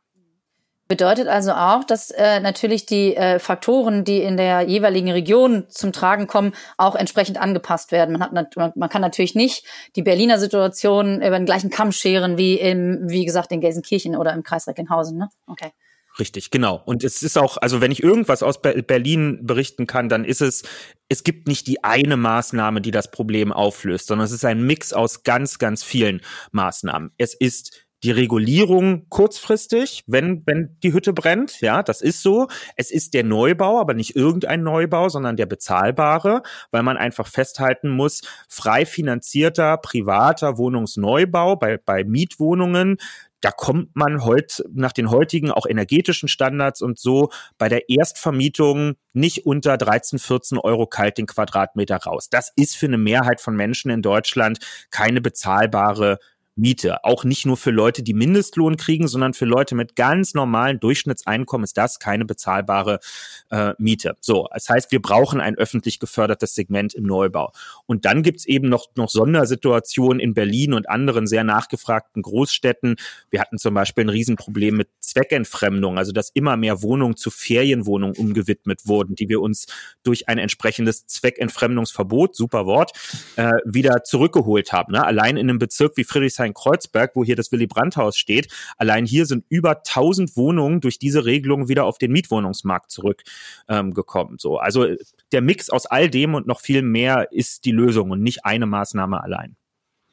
Bedeutet 0.89 1.27
also 1.27 1.51
auch, 1.51 1.83
dass 1.83 2.09
äh, 2.09 2.39
natürlich 2.39 2.87
die 2.87 3.15
äh, 3.15 3.37
Faktoren, 3.37 4.03
die 4.03 4.23
in 4.23 4.37
der 4.37 4.61
jeweiligen 4.61 5.11
Region 5.11 5.65
zum 5.69 5.93
Tragen 5.93 6.25
kommen, 6.25 6.53
auch 6.77 6.95
entsprechend 6.95 7.39
angepasst 7.39 7.91
werden. 7.91 8.13
Man, 8.13 8.23
hat, 8.23 8.55
man, 8.55 8.71
man 8.75 8.89
kann 8.89 9.03
natürlich 9.03 9.35
nicht 9.35 9.67
die 9.95 10.01
Berliner 10.01 10.39
Situation 10.39 11.17
über 11.17 11.37
den 11.37 11.45
gleichen 11.45 11.69
Kamm 11.69 11.91
scheren 11.91 12.39
wie 12.39 12.55
im, 12.55 13.07
wie 13.07 13.23
gesagt, 13.23 13.51
in 13.51 13.61
Gelsenkirchen 13.61 14.15
oder 14.15 14.33
im 14.33 14.41
Kreis 14.41 14.65
Recklinghausen. 14.65 15.15
Ne? 15.15 15.29
Okay. 15.45 15.69
Richtig, 16.17 16.49
genau. 16.49 16.81
Und 16.83 17.03
es 17.03 17.21
ist 17.21 17.37
auch, 17.37 17.57
also 17.57 17.81
wenn 17.81 17.91
ich 17.91 18.01
irgendwas 18.01 18.41
aus 18.41 18.59
Berlin 18.59 19.41
berichten 19.43 19.85
kann, 19.85 20.09
dann 20.09 20.25
ist 20.25 20.41
es, 20.41 20.63
es 21.07 21.23
gibt 21.23 21.47
nicht 21.47 21.67
die 21.67 21.83
eine 21.83 22.17
Maßnahme, 22.17 22.81
die 22.81 22.89
das 22.89 23.11
Problem 23.11 23.53
auflöst, 23.53 24.07
sondern 24.07 24.25
es 24.25 24.31
ist 24.31 24.43
ein 24.43 24.63
Mix 24.63 24.91
aus 24.91 25.21
ganz, 25.21 25.59
ganz 25.59 25.83
vielen 25.83 26.21
Maßnahmen. 26.51 27.11
Es 27.19 27.35
ist 27.35 27.85
die 28.03 28.11
Regulierung 28.11 29.07
kurzfristig, 29.09 30.03
wenn, 30.07 30.43
wenn 30.45 30.77
die 30.83 30.93
Hütte 30.93 31.13
brennt. 31.13 31.59
Ja, 31.61 31.83
das 31.83 32.01
ist 32.01 32.21
so. 32.21 32.47
Es 32.75 32.91
ist 32.91 33.13
der 33.13 33.23
Neubau, 33.23 33.79
aber 33.79 33.93
nicht 33.93 34.15
irgendein 34.15 34.63
Neubau, 34.63 35.09
sondern 35.09 35.35
der 35.35 35.45
bezahlbare, 35.45 36.41
weil 36.71 36.83
man 36.83 36.97
einfach 36.97 37.27
festhalten 37.27 37.89
muss, 37.89 38.21
frei 38.47 38.85
finanzierter, 38.85 39.77
privater 39.77 40.57
Wohnungsneubau 40.57 41.57
bei, 41.57 41.77
bei 41.77 42.03
Mietwohnungen, 42.03 42.97
da 43.41 43.51
kommt 43.51 43.95
man 43.95 44.23
heute 44.25 44.65
nach 44.73 44.91
den 44.91 45.11
heutigen 45.11 45.51
auch 45.51 45.65
energetischen 45.65 46.27
Standards 46.27 46.81
und 46.81 46.99
so 46.99 47.29
bei 47.57 47.69
der 47.69 47.89
Erstvermietung 47.89 48.95
nicht 49.13 49.45
unter 49.45 49.77
13, 49.77 50.19
14 50.19 50.57
Euro 50.57 50.87
kalt 50.87 51.17
den 51.17 51.25
Quadratmeter 51.25 51.97
raus. 51.97 52.29
Das 52.29 52.51
ist 52.55 52.75
für 52.75 52.87
eine 52.87 52.97
Mehrheit 52.97 53.39
von 53.39 53.55
Menschen 53.55 53.91
in 53.91 54.01
Deutschland 54.01 54.59
keine 54.91 55.21
bezahlbare 55.21 56.19
Miete. 56.59 57.03
Auch 57.05 57.23
nicht 57.23 57.45
nur 57.45 57.57
für 57.57 57.71
Leute, 57.71 58.03
die 58.03 58.13
Mindestlohn 58.13 58.77
kriegen, 58.77 59.07
sondern 59.07 59.33
für 59.33 59.45
Leute 59.45 59.75
mit 59.75 59.95
ganz 59.95 60.33
normalen 60.33 60.79
Durchschnittseinkommen 60.79 61.63
ist 61.63 61.77
das 61.77 61.99
keine 61.99 62.25
bezahlbare 62.25 62.99
äh, 63.49 63.73
Miete. 63.77 64.17
So, 64.19 64.47
das 64.53 64.69
heißt, 64.69 64.91
wir 64.91 65.01
brauchen 65.01 65.39
ein 65.39 65.55
öffentlich 65.55 65.99
gefördertes 65.99 66.55
Segment 66.55 66.93
im 66.93 67.03
Neubau. 67.03 67.51
Und 67.85 68.05
dann 68.05 68.23
gibt's 68.23 68.45
eben 68.45 68.69
noch, 68.69 68.87
noch 68.95 69.09
Sondersituationen 69.09 70.19
in 70.19 70.33
Berlin 70.33 70.73
und 70.73 70.89
anderen 70.89 71.27
sehr 71.27 71.43
nachgefragten 71.43 72.21
Großstädten. 72.21 72.97
Wir 73.29 73.39
hatten 73.39 73.57
zum 73.57 73.73
Beispiel 73.73 74.05
ein 74.05 74.09
Riesenproblem 74.09 74.75
mit 74.75 74.89
Zweckentfremdung, 74.99 75.97
also 75.97 76.11
dass 76.11 76.29
immer 76.29 76.57
mehr 76.57 76.81
Wohnungen 76.81 77.15
zu 77.15 77.31
Ferienwohnungen 77.31 78.17
umgewidmet 78.17 78.85
wurden, 78.85 79.15
die 79.15 79.29
wir 79.29 79.41
uns 79.41 79.67
durch 80.03 80.27
ein 80.27 80.37
entsprechendes 80.37 81.07
Zweckentfremdungsverbot, 81.07 82.35
super 82.35 82.65
Wort, 82.65 82.91
äh, 83.37 83.53
wieder 83.65 84.03
zurückgeholt 84.03 84.73
haben. 84.73 84.93
Ne? 84.93 85.05
Allein 85.05 85.37
in 85.37 85.49
einem 85.49 85.59
Bezirk 85.59 85.95
wie 85.95 86.03
Friedrichshain 86.03 86.48
Kreuzberg, 86.53 87.11
wo 87.15 87.23
hier 87.23 87.35
das 87.35 87.51
Willy 87.51 87.67
Brandt-Haus 87.67 88.17
steht. 88.17 88.47
Allein 88.77 89.05
hier 89.05 89.25
sind 89.25 89.45
über 89.49 89.77
1000 89.77 90.35
Wohnungen 90.35 90.81
durch 90.81 90.99
diese 90.99 91.25
Regelung 91.25 91.67
wieder 91.67 91.85
auf 91.85 91.97
den 91.97 92.11
Mietwohnungsmarkt 92.11 92.91
zurückgekommen. 92.91 94.31
Ähm, 94.33 94.37
so, 94.39 94.57
also 94.57 94.87
der 95.31 95.41
Mix 95.41 95.69
aus 95.69 95.85
all 95.85 96.09
dem 96.09 96.35
und 96.35 96.47
noch 96.47 96.61
viel 96.61 96.81
mehr 96.81 97.31
ist 97.31 97.65
die 97.65 97.71
Lösung 97.71 98.11
und 98.11 98.21
nicht 98.21 98.45
eine 98.45 98.65
Maßnahme 98.65 99.21
allein. 99.21 99.55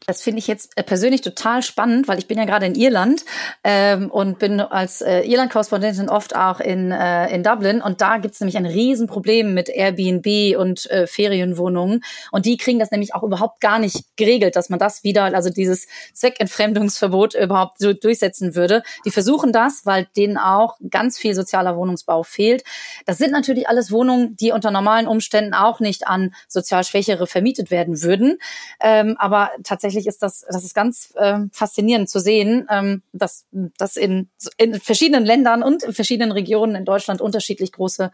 Das 0.04 0.22
finde 0.22 0.38
ich 0.38 0.46
jetzt 0.46 0.70
äh, 0.76 0.84
persönlich 0.84 1.22
total 1.22 1.62
spannend, 1.62 2.06
weil 2.06 2.18
ich 2.18 2.28
bin 2.28 2.38
ja 2.38 2.44
gerade 2.44 2.66
in 2.66 2.76
Irland 2.76 3.24
ähm, 3.64 4.08
und 4.08 4.38
bin 4.38 4.60
als 4.60 5.00
äh, 5.00 5.22
Irland-Korrespondentin 5.22 6.08
oft 6.08 6.36
auch 6.36 6.60
in, 6.60 6.92
äh, 6.92 7.34
in 7.34 7.42
Dublin. 7.42 7.82
Und 7.82 8.00
da 8.00 8.18
gibt 8.18 8.34
es 8.34 8.40
nämlich 8.40 8.56
ein 8.56 8.66
Riesenproblem 8.66 9.52
mit 9.52 9.68
Airbnb 9.68 10.56
und 10.58 10.88
äh, 10.90 11.08
Ferienwohnungen. 11.08 12.04
Und 12.30 12.46
die 12.46 12.56
kriegen 12.56 12.78
das 12.78 12.92
nämlich 12.92 13.16
auch 13.16 13.24
überhaupt 13.24 13.60
gar 13.60 13.80
nicht 13.80 14.04
geregelt, 14.16 14.54
dass 14.54 14.68
man 14.68 14.78
das 14.78 15.02
wieder, 15.02 15.24
also 15.24 15.50
dieses 15.50 15.88
Zweckentfremdungsverbot 16.14 17.34
überhaupt 17.34 17.80
so 17.80 17.92
durchsetzen 17.92 18.54
würde. 18.54 18.84
Die 19.04 19.10
versuchen 19.10 19.50
das, 19.50 19.86
weil 19.86 20.06
denen 20.16 20.38
auch 20.38 20.76
ganz 20.88 21.18
viel 21.18 21.34
sozialer 21.34 21.76
Wohnungsbau 21.76 22.22
fehlt. 22.22 22.62
Das 23.06 23.18
sind 23.18 23.32
natürlich 23.32 23.68
alles 23.68 23.90
Wohnungen, 23.90 24.36
die 24.36 24.52
unter 24.52 24.70
normalen 24.70 25.08
Umständen 25.08 25.52
auch 25.52 25.80
nicht 25.80 26.06
an 26.06 26.32
sozial 26.46 26.84
Schwächere 26.84 27.26
vermietet 27.26 27.72
werden 27.72 28.02
würden. 28.02 28.38
Ähm, 28.80 29.16
aber 29.18 29.50
tatsächlich 29.64 29.85
tatsächlich 29.86 30.06
ist 30.06 30.22
das, 30.22 30.44
das 30.50 30.64
ist 30.64 30.74
ganz 30.74 31.12
äh, 31.16 31.40
faszinierend 31.52 32.08
zu 32.08 32.18
sehen, 32.18 32.66
ähm, 32.70 33.02
dass 33.12 33.46
das 33.78 33.96
in, 33.96 34.28
in 34.56 34.80
verschiedenen 34.80 35.24
Ländern 35.24 35.62
und 35.62 35.84
in 35.84 35.92
verschiedenen 35.92 36.32
Regionen 36.32 36.74
in 36.74 36.84
Deutschland 36.84 37.20
unterschiedlich 37.20 37.72
große, 37.72 38.10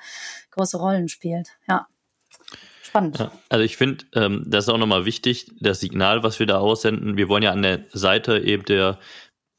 große 0.51 0.77
Rollen 0.77 1.09
spielt. 1.09 1.49
Ja. 1.69 1.87
Spannend. 2.83 3.31
Also 3.49 3.65
ich 3.65 3.79
finde, 3.79 4.05
ähm, 4.15 4.45
das 4.47 4.65
ist 4.65 4.69
auch 4.69 4.79
nochmal 4.79 5.07
wichtig, 5.07 5.51
das 5.61 5.81
Signal, 5.81 6.23
was 6.23 6.39
wir 6.39 6.47
da 6.47 6.59
aussenden. 6.59 7.17
Wir 7.17 7.29
wollen 7.29 7.43
ja 7.43 7.53
an 7.53 7.63
der 7.63 7.87
Seite 7.93 8.39
eben 8.39 8.65
der 8.67 8.99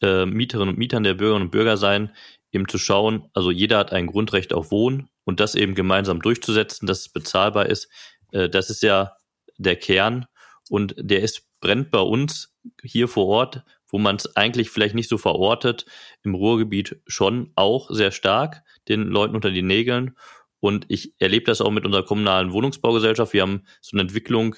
äh, 0.03 0.27
Mieterinnen 0.27 0.69
und 0.69 0.77
Mietern, 0.77 1.03
der 1.03 1.15
Bürgerinnen 1.15 1.47
und 1.47 1.51
Bürger 1.51 1.77
sein, 1.77 2.11
eben 2.51 2.67
zu 2.67 2.77
schauen, 2.77 3.29
also 3.33 3.49
jeder 3.49 3.79
hat 3.79 3.91
ein 3.91 4.05
Grundrecht 4.05 4.53
auf 4.53 4.69
Wohnen 4.69 5.09
und 5.23 5.39
das 5.39 5.55
eben 5.55 5.73
gemeinsam 5.73 6.21
durchzusetzen, 6.21 6.85
dass 6.85 6.99
es 6.99 7.09
bezahlbar 7.09 7.65
ist. 7.65 7.89
Äh, 8.31 8.49
das 8.49 8.69
ist 8.69 8.83
ja 8.83 9.17
der 9.57 9.77
Kern 9.77 10.27
und 10.69 10.93
der 10.97 11.21
ist 11.21 11.47
brennt 11.63 11.91
bei 11.91 12.01
uns 12.01 12.53
hier 12.83 13.07
vor 13.07 13.25
Ort, 13.27 13.63
wo 13.87 13.97
man 13.97 14.17
es 14.17 14.35
eigentlich 14.35 14.69
vielleicht 14.69 14.95
nicht 14.95 15.09
so 15.09 15.17
verortet, 15.17 15.85
im 16.21 16.35
Ruhrgebiet 16.35 16.97
schon 17.07 17.53
auch 17.55 17.89
sehr 17.89 18.11
stark, 18.11 18.63
den 18.89 19.03
Leuten 19.07 19.33
unter 19.33 19.49
die 19.49 19.61
Nägeln. 19.61 20.17
Und 20.59 20.85
ich 20.89 21.13
erlebe 21.19 21.45
das 21.45 21.61
auch 21.61 21.71
mit 21.71 21.85
unserer 21.85 22.03
kommunalen 22.03 22.51
Wohnungsbaugesellschaft. 22.51 23.31
Wir 23.31 23.43
haben 23.43 23.63
so 23.81 23.95
eine 23.95 24.01
Entwicklung 24.01 24.57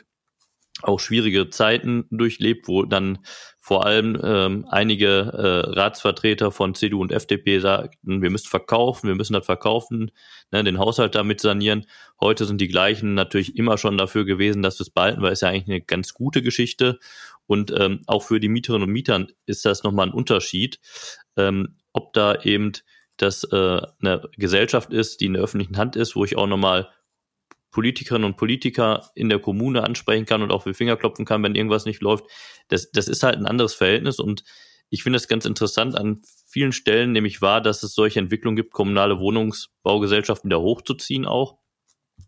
auch 0.82 1.00
schwierige 1.00 1.50
Zeiten 1.50 2.06
durchlebt, 2.12 2.68
wo 2.68 2.84
dann 2.84 3.20
vor 3.60 3.86
allem 3.86 4.20
ähm, 4.22 4.66
einige 4.70 5.08
äh, 5.08 5.72
Ratsvertreter 5.72 6.52
von 6.52 6.76
CDU 6.76 7.02
und 7.02 7.12
FDP 7.12 7.60
sagten, 7.60 8.22
wir 8.22 8.30
müssen 8.30 8.50
verkaufen, 8.50 9.08
wir 9.08 9.16
müssen 9.16 9.34
das 9.34 9.46
verkaufen, 9.46 10.12
ne, 10.52 10.64
den 10.64 10.78
Haushalt 10.78 11.16
damit 11.16 11.42
sanieren. 11.42 11.86
Heute 12.20 12.46
sind 12.46 12.60
die 12.60 12.68
gleichen 12.68 13.14
natürlich 13.14 13.58
immer 13.58 13.78
schon 13.78 13.98
dafür 13.98 14.26
gewesen, 14.26 14.62
dass 14.62 14.80
wir 14.80 14.84
es 14.84 14.90
behalten, 14.90 15.22
weil 15.22 15.32
es 15.32 15.42
ja 15.42 15.50
eigentlich 15.50 15.68
eine 15.68 15.82
ganz 15.82 16.14
gute 16.14 16.42
Geschichte. 16.42 17.00
Und 17.48 17.72
ähm, 17.78 18.02
auch 18.08 18.24
für 18.24 18.40
die 18.40 18.50
Mieterinnen 18.50 18.88
und 18.88 18.94
Mieter 18.94 19.26
ist 19.46 19.66
das 19.66 19.84
nochmal 19.84 20.08
ein 20.08 20.14
Unterschied, 20.14 20.80
ähm, 21.38 21.78
ob 21.94 22.14
da 22.14 22.42
eben 22.42 22.74
das 23.18 23.46
äh, 23.46 23.82
eine 24.02 24.30
Gesellschaft 24.38 24.92
ist, 24.92 25.22
die 25.22 25.26
in 25.26 25.34
der 25.34 25.44
öffentlichen 25.44 25.78
Hand 25.78 25.96
ist, 25.96 26.16
wo 26.16 26.26
ich 26.26 26.36
auch 26.36 26.48
nochmal 26.48 26.90
Politikerinnen 27.76 28.26
und 28.26 28.38
Politiker 28.38 29.12
in 29.16 29.28
der 29.28 29.40
Kommune 29.40 29.84
ansprechen 29.84 30.26
kann 30.26 30.42
und 30.42 30.50
auch 30.50 30.64
für 30.64 30.74
Finger 30.74 30.96
klopfen 30.96 31.26
kann, 31.26 31.44
wenn 31.44 31.56
irgendwas 31.56 31.84
nicht 31.84 32.02
läuft. 32.02 32.24
Das, 32.70 32.90
das 32.92 33.10
ist 33.10 33.22
halt 33.22 33.36
ein 33.36 33.46
anderes 33.46 33.74
Verhältnis 33.74 34.18
und 34.18 34.46
ich 34.90 35.04
finde 35.04 35.18
es 35.18 35.28
ganz 35.28 35.44
interessant 35.44 35.94
an 35.94 36.22
vielen 36.48 36.72
Stellen, 36.72 37.12
nämlich 37.12 37.42
wahr, 37.42 37.60
dass 37.60 37.84
es 37.84 37.94
solche 37.94 38.20
Entwicklungen 38.20 38.56
gibt, 38.56 38.72
kommunale 38.72 39.20
Wohnungsbaugesellschaften 39.20 40.50
wieder 40.50 40.62
hochzuziehen 40.62 41.26
auch. 41.26 41.58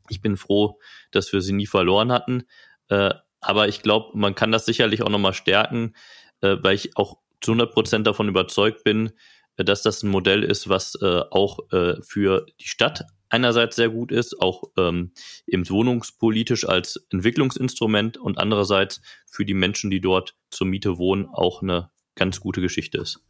Ich 0.10 0.22
bin 0.22 0.36
froh, 0.36 0.80
dass 1.12 1.32
wir 1.32 1.40
sie 1.40 1.54
nie 1.54 1.66
verloren 1.66 2.12
hatten. 2.12 2.44
Äh, 2.90 3.14
aber 3.40 3.70
ich 3.70 3.82
glaube, 3.82 4.18
man 4.18 4.36
kann 4.36 4.52
das 4.52 4.66
sicherlich 4.66 5.02
auch 5.02 5.10
nochmal 5.10 5.34
stärken, 5.34 5.96
äh, 6.42 6.58
weil 6.60 6.76
ich 6.76 6.98
auch 6.98 7.20
zu 7.40 7.52
100 7.52 7.72
Prozent 7.72 8.06
davon 8.06 8.28
überzeugt 8.28 8.84
bin, 8.84 9.14
äh, 9.56 9.64
dass 9.64 9.82
das 9.82 10.04
ein 10.04 10.10
Modell 10.10 10.44
ist, 10.44 10.68
was 10.68 11.02
auch 11.02 11.60
für 12.02 12.46
die 12.60 12.68
Stadt 12.68 13.06
einerseits 13.30 13.76
sehr 13.76 13.90
gut 13.90 14.12
ist, 14.12 14.42
auch 14.42 14.64
ähm, 14.78 15.12
eben 15.46 15.70
wohnungspolitisch 15.70 16.68
als 16.68 17.06
Entwicklungsinstrument 17.12 18.18
und 18.18 18.38
andererseits 18.38 19.02
für 19.30 19.46
die 19.46 19.54
Menschen, 19.54 19.90
die 19.90 20.02
dort 20.02 20.36
zur 20.50 20.68
Miete 20.68 20.98
wohnen, 20.98 21.28
auch 21.28 21.62
eine 21.62 21.90
ganz 22.16 22.40
gute 22.40 22.62
Geschichte 22.62 22.98
ist. 22.98 23.22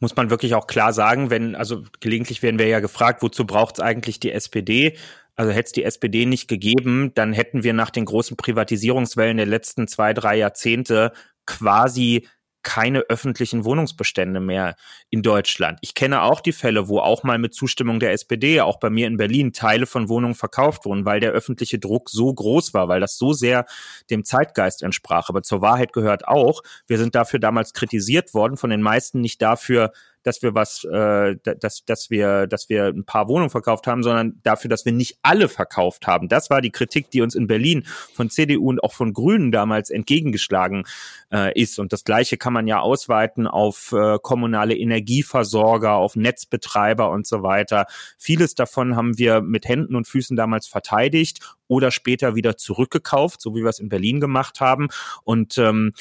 Muss 0.00 0.16
man 0.16 0.30
wirklich 0.30 0.54
auch 0.54 0.66
klar 0.66 0.92
sagen, 0.92 1.30
wenn, 1.30 1.54
also 1.54 1.84
gelegentlich 2.00 2.42
werden 2.42 2.58
wir 2.58 2.66
ja 2.66 2.80
gefragt, 2.80 3.22
wozu 3.22 3.46
braucht 3.46 3.78
es 3.78 3.80
eigentlich 3.80 4.20
die 4.20 4.32
SPD? 4.32 4.98
Also 5.36 5.50
hätte 5.50 5.66
es 5.66 5.72
die 5.72 5.84
SPD 5.84 6.26
nicht 6.26 6.46
gegeben, 6.46 7.12
dann 7.14 7.32
hätten 7.32 7.64
wir 7.64 7.72
nach 7.72 7.90
den 7.90 8.04
großen 8.04 8.36
Privatisierungswellen 8.36 9.36
der 9.36 9.46
letzten 9.46 9.88
zwei, 9.88 10.12
drei 10.12 10.36
Jahrzehnte 10.36 11.12
quasi 11.46 12.28
keine 12.64 13.00
öffentlichen 13.08 13.64
Wohnungsbestände 13.64 14.40
mehr 14.40 14.74
in 15.10 15.22
Deutschland. 15.22 15.78
Ich 15.82 15.94
kenne 15.94 16.22
auch 16.22 16.40
die 16.40 16.52
Fälle, 16.52 16.88
wo 16.88 16.98
auch 16.98 17.22
mal 17.22 17.38
mit 17.38 17.54
Zustimmung 17.54 18.00
der 18.00 18.12
SPD, 18.12 18.60
auch 18.60 18.80
bei 18.80 18.90
mir 18.90 19.06
in 19.06 19.16
Berlin, 19.16 19.52
Teile 19.52 19.86
von 19.86 20.08
Wohnungen 20.08 20.34
verkauft 20.34 20.84
wurden, 20.84 21.04
weil 21.04 21.20
der 21.20 21.30
öffentliche 21.30 21.78
Druck 21.78 22.10
so 22.10 22.34
groß 22.34 22.74
war, 22.74 22.88
weil 22.88 23.00
das 23.00 23.16
so 23.16 23.32
sehr 23.32 23.66
dem 24.10 24.24
Zeitgeist 24.24 24.82
entsprach. 24.82 25.28
Aber 25.28 25.42
zur 25.42 25.60
Wahrheit 25.60 25.92
gehört 25.92 26.26
auch, 26.26 26.62
wir 26.88 26.98
sind 26.98 27.14
dafür 27.14 27.38
damals 27.38 27.72
kritisiert 27.72 28.34
worden, 28.34 28.56
von 28.56 28.70
den 28.70 28.82
meisten 28.82 29.20
nicht 29.20 29.40
dafür, 29.40 29.92
dass 30.24 30.42
wir 30.42 30.54
was, 30.54 30.84
äh, 30.84 31.36
dass, 31.60 31.84
dass 31.84 32.10
wir, 32.10 32.46
dass 32.46 32.68
wir 32.68 32.86
ein 32.86 33.04
paar 33.04 33.28
Wohnungen 33.28 33.50
verkauft 33.50 33.86
haben, 33.86 34.02
sondern 34.02 34.40
dafür, 34.42 34.68
dass 34.68 34.84
wir 34.84 34.92
nicht 34.92 35.18
alle 35.22 35.48
verkauft 35.48 36.06
haben. 36.06 36.28
Das 36.28 36.50
war 36.50 36.60
die 36.60 36.70
Kritik, 36.70 37.10
die 37.10 37.20
uns 37.20 37.34
in 37.34 37.46
Berlin 37.46 37.84
von 38.12 38.30
CDU 38.30 38.68
und 38.68 38.82
auch 38.82 38.92
von 38.92 39.12
Grünen 39.12 39.52
damals 39.52 39.90
entgegengeschlagen 39.90 40.84
äh, 41.30 41.58
ist. 41.60 41.78
Und 41.78 41.92
das 41.92 42.04
Gleiche 42.04 42.36
kann 42.36 42.52
man 42.52 42.66
ja 42.66 42.80
ausweiten 42.80 43.46
auf 43.46 43.92
äh, 43.92 44.18
kommunale 44.20 44.76
Energieversorger, 44.76 45.92
auf 45.92 46.16
Netzbetreiber 46.16 47.10
und 47.10 47.26
so 47.26 47.42
weiter. 47.42 47.86
Vieles 48.18 48.54
davon 48.54 48.96
haben 48.96 49.18
wir 49.18 49.42
mit 49.42 49.68
Händen 49.68 49.94
und 49.94 50.08
Füßen 50.08 50.36
damals 50.36 50.66
verteidigt 50.66 51.40
oder 51.68 51.90
später 51.90 52.34
wieder 52.34 52.56
zurückgekauft, 52.56 53.40
so 53.40 53.54
wie 53.54 53.62
wir 53.62 53.70
es 53.70 53.78
in 53.78 53.88
Berlin 53.88 54.20
gemacht 54.20 54.60
haben. 54.60 54.88
Und 55.24 55.58
ähm, 55.58 55.92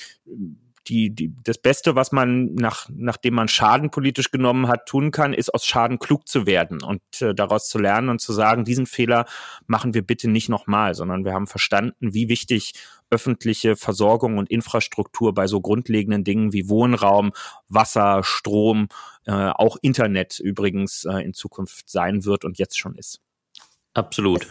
die, 0.87 1.09
die, 1.09 1.33
das 1.43 1.57
Beste, 1.57 1.95
was 1.95 2.11
man 2.11 2.53
nach, 2.55 2.87
nachdem 2.91 3.35
man 3.35 3.47
Schaden 3.47 3.89
politisch 3.89 4.31
genommen 4.31 4.67
hat, 4.67 4.85
tun 4.85 5.11
kann, 5.11 5.33
ist 5.33 5.53
aus 5.53 5.65
Schaden 5.65 5.99
klug 5.99 6.27
zu 6.27 6.45
werden 6.45 6.83
und 6.83 7.01
äh, 7.21 7.33
daraus 7.33 7.69
zu 7.69 7.79
lernen 7.79 8.09
und 8.09 8.19
zu 8.19 8.33
sagen, 8.33 8.65
diesen 8.65 8.85
Fehler 8.85 9.25
machen 9.65 9.93
wir 9.93 10.01
bitte 10.01 10.29
nicht 10.29 10.49
nochmal, 10.49 10.93
sondern 10.93 11.25
wir 11.25 11.33
haben 11.33 11.47
verstanden, 11.47 12.13
wie 12.13 12.29
wichtig 12.29 12.73
öffentliche 13.09 13.75
Versorgung 13.75 14.37
und 14.37 14.49
Infrastruktur 14.49 15.33
bei 15.33 15.47
so 15.47 15.61
grundlegenden 15.61 16.23
Dingen 16.23 16.51
wie 16.51 16.67
Wohnraum, 16.67 17.31
Wasser, 17.69 18.23
Strom, 18.23 18.87
äh, 19.25 19.31
auch 19.31 19.77
Internet 19.81 20.39
übrigens 20.39 21.05
äh, 21.05 21.19
in 21.19 21.33
Zukunft 21.33 21.89
sein 21.89 22.25
wird 22.25 22.43
und 22.43 22.57
jetzt 22.57 22.77
schon 22.77 22.95
ist. 22.95 23.21
Absolut. 23.93 24.47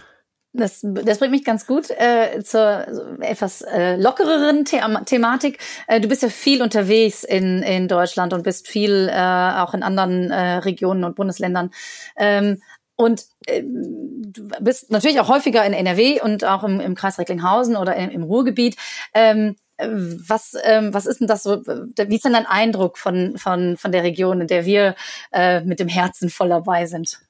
Das, 0.54 0.80
das 0.82 1.18
bringt 1.18 1.32
mich 1.32 1.44
ganz 1.44 1.66
gut 1.66 1.90
äh, 1.90 2.42
zur 2.44 2.86
etwas 3.20 3.62
äh, 3.62 3.96
lockereren 3.96 4.66
The 4.66 4.80
Thematik. 5.06 5.58
Äh, 5.86 6.00
du 6.00 6.08
bist 6.08 6.22
ja 6.22 6.28
viel 6.28 6.60
unterwegs 6.60 7.24
in, 7.24 7.62
in 7.62 7.88
Deutschland 7.88 8.34
und 8.34 8.42
bist 8.42 8.68
viel 8.68 9.08
äh, 9.10 9.14
auch 9.16 9.72
in 9.72 9.82
anderen 9.82 10.30
äh, 10.30 10.56
Regionen 10.56 11.04
und 11.04 11.16
Bundesländern. 11.16 11.70
Ähm, 12.16 12.60
und 12.96 13.24
äh, 13.46 13.62
du 13.62 14.48
bist 14.60 14.90
natürlich 14.90 15.20
auch 15.20 15.28
häufiger 15.28 15.64
in 15.64 15.72
NRW 15.72 16.20
und 16.20 16.44
auch 16.44 16.64
im, 16.64 16.80
im 16.80 16.94
Kreis 16.94 17.18
Recklinghausen 17.18 17.74
oder 17.74 17.96
im, 17.96 18.10
im 18.10 18.22
Ruhrgebiet. 18.22 18.76
Ähm, 19.14 19.56
was, 19.78 20.54
ähm, 20.64 20.92
was 20.92 21.06
ist 21.06 21.20
denn 21.20 21.28
das 21.28 21.42
so? 21.42 21.64
Wie 21.64 22.14
ist 22.16 22.24
denn 22.24 22.34
dein 22.34 22.46
Eindruck 22.46 22.98
von, 22.98 23.38
von, 23.38 23.78
von 23.78 23.90
der 23.90 24.02
Region, 24.02 24.42
in 24.42 24.46
der 24.46 24.66
wir 24.66 24.94
äh, 25.32 25.62
mit 25.62 25.80
dem 25.80 25.88
Herzen 25.88 26.28
voll 26.28 26.50
dabei 26.50 26.84
sind? 26.84 27.20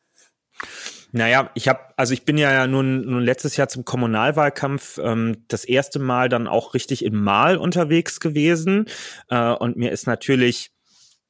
Naja, 1.13 1.51
ich 1.55 1.69
habe, 1.69 1.81
also 1.97 2.15
ich 2.15 2.25
bin 2.25 2.39
ja 2.39 2.67
nun, 2.67 3.05
nun 3.05 3.23
letztes 3.23 3.57
Jahr 3.59 3.69
zum 3.69 3.85
Kommunalwahlkampf 3.85 4.99
ähm, 4.99 5.45
das 5.49 5.65
erste 5.65 5.99
Mal 5.99 6.31
dann 6.31 6.49
auch 6.49 6.73
richtig 6.73 7.05
in 7.05 7.15
Mal 7.15 7.59
unterwegs 7.59 8.19
gewesen. 8.19 8.87
Äh, 9.29 9.53
und 9.53 9.77
mir 9.77 9.93
ist 9.93 10.07
natürlich 10.07 10.73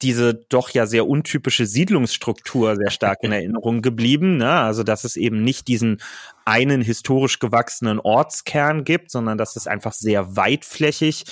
diese 0.01 0.33
doch 0.33 0.69
ja 0.69 0.85
sehr 0.85 1.07
untypische 1.07 1.65
Siedlungsstruktur 1.65 2.75
sehr 2.77 2.91
stark 2.91 3.19
in 3.23 3.31
Erinnerung 3.33 3.81
geblieben. 3.81 4.37
Ne? 4.37 4.51
Also 4.51 4.83
dass 4.83 5.03
es 5.03 5.17
eben 5.17 5.43
nicht 5.43 5.67
diesen 5.67 6.01
einen 6.45 6.81
historisch 6.81 7.39
gewachsenen 7.39 7.99
Ortskern 7.99 8.85
gibt, 8.85 9.11
sondern 9.11 9.37
dass 9.37 9.57
es 9.57 9.67
einfach 9.67 9.93
sehr 9.93 10.37
weitflächig 10.37 11.25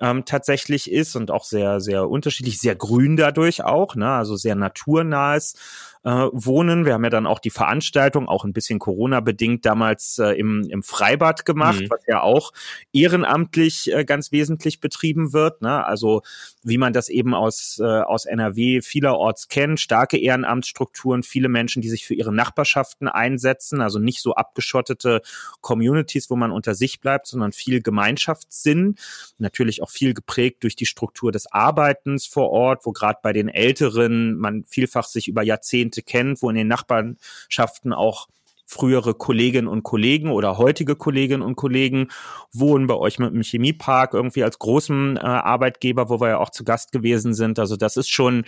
ähm, 0.00 0.24
tatsächlich 0.24 0.90
ist 0.90 1.16
und 1.16 1.30
auch 1.30 1.44
sehr, 1.44 1.80
sehr 1.80 2.08
unterschiedlich, 2.08 2.58
sehr 2.58 2.76
grün 2.76 3.16
dadurch 3.16 3.62
auch, 3.62 3.94
ne? 3.94 4.10
also 4.10 4.36
sehr 4.36 4.54
naturnahes 4.54 5.54
äh, 6.02 6.10
wohnen. 6.32 6.86
Wir 6.86 6.94
haben 6.94 7.04
ja 7.04 7.10
dann 7.10 7.26
auch 7.26 7.40
die 7.40 7.50
Veranstaltung, 7.50 8.26
auch 8.26 8.44
ein 8.44 8.54
bisschen 8.54 8.78
Corona-bedingt, 8.78 9.66
damals 9.66 10.18
äh, 10.18 10.32
im, 10.32 10.66
im 10.70 10.82
Freibad 10.82 11.44
gemacht, 11.44 11.82
mhm. 11.82 11.90
was 11.90 12.00
ja 12.06 12.22
auch 12.22 12.52
ehrenamtlich 12.92 13.92
äh, 13.92 14.04
ganz 14.04 14.32
wesentlich 14.32 14.80
betrieben 14.80 15.34
wird. 15.34 15.60
Ne? 15.60 15.84
Also 15.84 16.22
wie 16.62 16.78
man 16.78 16.94
das 16.94 17.10
eben 17.10 17.34
aus, 17.34 17.78
äh, 17.82 17.84
aus 17.84 18.24
NRW 18.24 18.80
vielerorts 18.80 19.48
kennt, 19.48 19.78
starke 19.78 20.18
Ehrenamtsstrukturen, 20.18 21.22
viele 21.22 21.48
Menschen, 21.48 21.82
die 21.82 21.90
sich 21.90 22.06
für 22.06 22.14
ihre 22.14 22.32
Nachbarschaften 22.32 23.06
einsetzen, 23.06 23.82
also 23.82 23.98
nicht 23.98 24.22
so 24.22 24.34
abgeschottete 24.34 25.20
Communities, 25.60 26.30
wo 26.30 26.36
man 26.36 26.50
unter 26.50 26.74
sich 26.74 27.00
bleibt, 27.00 27.26
sondern 27.26 27.52
viel 27.52 27.82
Gemeinschaftssinn, 27.82 28.96
natürlich 29.38 29.82
auch 29.82 29.90
viel 29.90 30.14
geprägt 30.14 30.62
durch 30.62 30.76
die 30.76 30.86
Struktur 30.86 31.30
des 31.30 31.52
Arbeitens 31.52 32.26
vor 32.26 32.50
Ort, 32.50 32.86
wo 32.86 32.92
gerade 32.92 33.18
bei 33.22 33.34
den 33.34 33.48
Älteren 33.48 34.38
man 34.38 34.64
vielfach 34.64 35.06
sich 35.06 35.28
über 35.28 35.42
Jahrzehnte 35.42 35.89
Jahrzehnte 35.90 36.02
kennt, 36.02 36.42
wo 36.42 36.50
in 36.50 36.56
den 36.56 36.68
Nachbarschaften 36.68 37.92
auch 37.92 38.28
frühere 38.66 39.14
Kolleginnen 39.14 39.66
und 39.66 39.82
Kollegen 39.82 40.30
oder 40.30 40.56
heutige 40.56 40.94
Kolleginnen 40.94 41.42
und 41.42 41.56
Kollegen 41.56 42.06
wohnen 42.52 42.86
bei 42.86 42.94
euch 42.94 43.18
mit 43.18 43.34
dem 43.34 43.42
Chemiepark 43.42 44.14
irgendwie 44.14 44.44
als 44.44 44.60
großem 44.60 45.16
äh, 45.16 45.20
Arbeitgeber, 45.22 46.08
wo 46.08 46.20
wir 46.20 46.28
ja 46.28 46.38
auch 46.38 46.50
zu 46.50 46.62
Gast 46.62 46.92
gewesen 46.92 47.34
sind. 47.34 47.58
Also 47.58 47.74
das 47.74 47.96
ist 47.96 48.10
schon, 48.10 48.44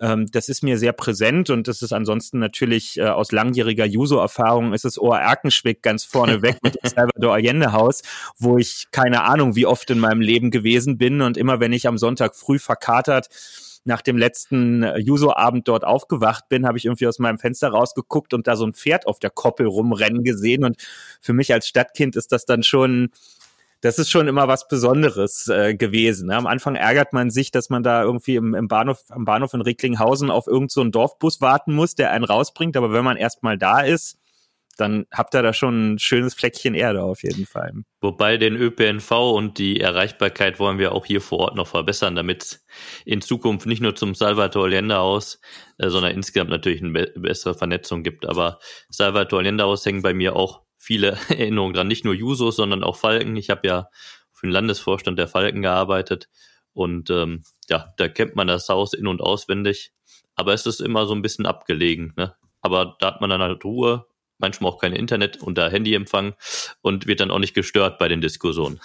ähm, 0.00 0.24
das 0.32 0.48
ist 0.48 0.62
mir 0.62 0.78
sehr 0.78 0.94
präsent 0.94 1.50
und 1.50 1.68
das 1.68 1.82
ist 1.82 1.92
ansonsten 1.92 2.38
natürlich 2.38 2.96
äh, 2.96 3.08
aus 3.08 3.30
langjähriger 3.30 3.84
Juso-Erfahrung 3.84 4.72
ist 4.72 4.86
es 4.86 4.98
Ohr 4.98 5.18
Erkenschwick 5.18 5.82
ganz 5.82 6.02
vorne 6.02 6.40
weg 6.40 6.56
mit 6.62 6.76
dem 6.76 6.88
Salvador 6.96 7.34
Allende 7.34 7.72
Haus, 7.72 8.00
wo 8.38 8.56
ich 8.56 8.86
keine 8.90 9.24
Ahnung, 9.24 9.54
wie 9.54 9.66
oft 9.66 9.90
in 9.90 9.98
meinem 9.98 10.22
Leben 10.22 10.50
gewesen 10.50 10.96
bin 10.96 11.20
und 11.20 11.36
immer 11.36 11.60
wenn 11.60 11.74
ich 11.74 11.86
am 11.86 11.98
Sonntag 11.98 12.36
früh 12.36 12.58
verkatert 12.58 13.28
nach 13.88 14.02
dem 14.02 14.16
letzten 14.16 14.84
äh, 14.84 14.98
Juso-Abend 14.98 15.66
dort 15.66 15.84
aufgewacht 15.84 16.48
bin, 16.48 16.66
habe 16.66 16.78
ich 16.78 16.84
irgendwie 16.84 17.08
aus 17.08 17.18
meinem 17.18 17.38
Fenster 17.38 17.70
rausgeguckt 17.70 18.34
und 18.34 18.46
da 18.46 18.54
so 18.54 18.64
ein 18.64 18.74
Pferd 18.74 19.06
auf 19.06 19.18
der 19.18 19.30
Koppel 19.30 19.66
rumrennen 19.66 20.22
gesehen. 20.22 20.62
Und 20.64 20.76
für 21.20 21.32
mich 21.32 21.52
als 21.52 21.66
Stadtkind 21.66 22.14
ist 22.14 22.30
das 22.30 22.44
dann 22.44 22.62
schon, 22.62 23.10
das 23.80 23.98
ist 23.98 24.10
schon 24.10 24.28
immer 24.28 24.46
was 24.46 24.68
Besonderes 24.68 25.48
äh, 25.48 25.74
gewesen. 25.74 26.28
Ne? 26.28 26.36
Am 26.36 26.46
Anfang 26.46 26.76
ärgert 26.76 27.12
man 27.12 27.30
sich, 27.30 27.50
dass 27.50 27.70
man 27.70 27.82
da 27.82 28.02
irgendwie 28.02 28.36
im, 28.36 28.54
im 28.54 28.68
Bahnhof, 28.68 29.02
am 29.08 29.24
Bahnhof 29.24 29.54
in 29.54 29.62
Recklinghausen 29.62 30.30
auf 30.30 30.46
irgendeinen 30.46 30.68
so 30.68 30.84
Dorfbus 30.84 31.40
warten 31.40 31.74
muss, 31.74 31.94
der 31.94 32.12
einen 32.12 32.24
rausbringt. 32.24 32.76
Aber 32.76 32.92
wenn 32.92 33.04
man 33.04 33.16
erstmal 33.16 33.56
da 33.56 33.80
ist, 33.80 34.18
dann 34.78 35.06
habt 35.12 35.34
ihr 35.34 35.42
da 35.42 35.52
schon 35.52 35.94
ein 35.94 35.98
schönes 35.98 36.34
Fleckchen 36.34 36.74
Erde 36.74 37.02
auf 37.02 37.24
jeden 37.24 37.46
Fall. 37.46 37.72
Wobei 38.00 38.36
den 38.36 38.54
ÖPNV 38.54 39.10
und 39.10 39.58
die 39.58 39.80
Erreichbarkeit 39.80 40.60
wollen 40.60 40.78
wir 40.78 40.92
auch 40.92 41.04
hier 41.04 41.20
vor 41.20 41.40
Ort 41.40 41.56
noch 41.56 41.66
verbessern, 41.66 42.14
damit 42.14 42.60
in 43.04 43.20
Zukunft 43.20 43.66
nicht 43.66 43.82
nur 43.82 43.96
zum 43.96 44.14
Salvador 44.14 44.66
Allende 44.66 44.96
Haus, 44.96 45.40
äh, 45.78 45.88
sondern 45.88 46.12
insgesamt 46.12 46.50
natürlich 46.50 46.80
eine 46.80 46.92
be 46.92 47.12
bessere 47.16 47.54
Vernetzung 47.54 48.04
gibt. 48.04 48.26
Aber 48.26 48.60
Salvador 48.88 49.40
Allende 49.40 49.64
Haus 49.64 49.84
hängen 49.84 50.02
bei 50.02 50.14
mir 50.14 50.36
auch 50.36 50.62
viele 50.76 51.18
Erinnerungen 51.28 51.74
dran, 51.74 51.88
nicht 51.88 52.04
nur 52.04 52.14
Jusos, 52.14 52.56
sondern 52.56 52.84
auch 52.84 52.96
Falken. 52.96 53.36
Ich 53.36 53.50
habe 53.50 53.66
ja 53.66 53.88
für 54.32 54.46
den 54.46 54.52
Landesvorstand 54.52 55.18
der 55.18 55.26
Falken 55.26 55.62
gearbeitet 55.62 56.28
und 56.72 57.10
ähm, 57.10 57.42
ja, 57.68 57.92
da 57.96 58.08
kennt 58.08 58.36
man 58.36 58.46
das 58.46 58.68
Haus 58.68 58.94
in- 58.94 59.08
und 59.08 59.20
auswendig. 59.20 59.92
Aber 60.36 60.54
es 60.54 60.66
ist 60.66 60.80
immer 60.80 61.06
so 61.06 61.14
ein 61.16 61.22
bisschen 61.22 61.46
abgelegen. 61.46 62.12
Ne? 62.16 62.36
Aber 62.60 62.96
da 63.00 63.08
hat 63.08 63.20
man 63.20 63.28
dann 63.28 63.40
halt 63.40 63.64
Ruhe 63.64 64.06
manchmal 64.38 64.72
auch 64.72 64.78
kein 64.78 64.92
Internet 64.92 65.42
unter 65.42 65.70
Handyempfang 65.70 66.34
und 66.80 67.06
wird 67.06 67.20
dann 67.20 67.30
auch 67.30 67.38
nicht 67.38 67.54
gestört 67.54 67.98
bei 67.98 68.08
den 68.08 68.20
Diskussionen. 68.20 68.80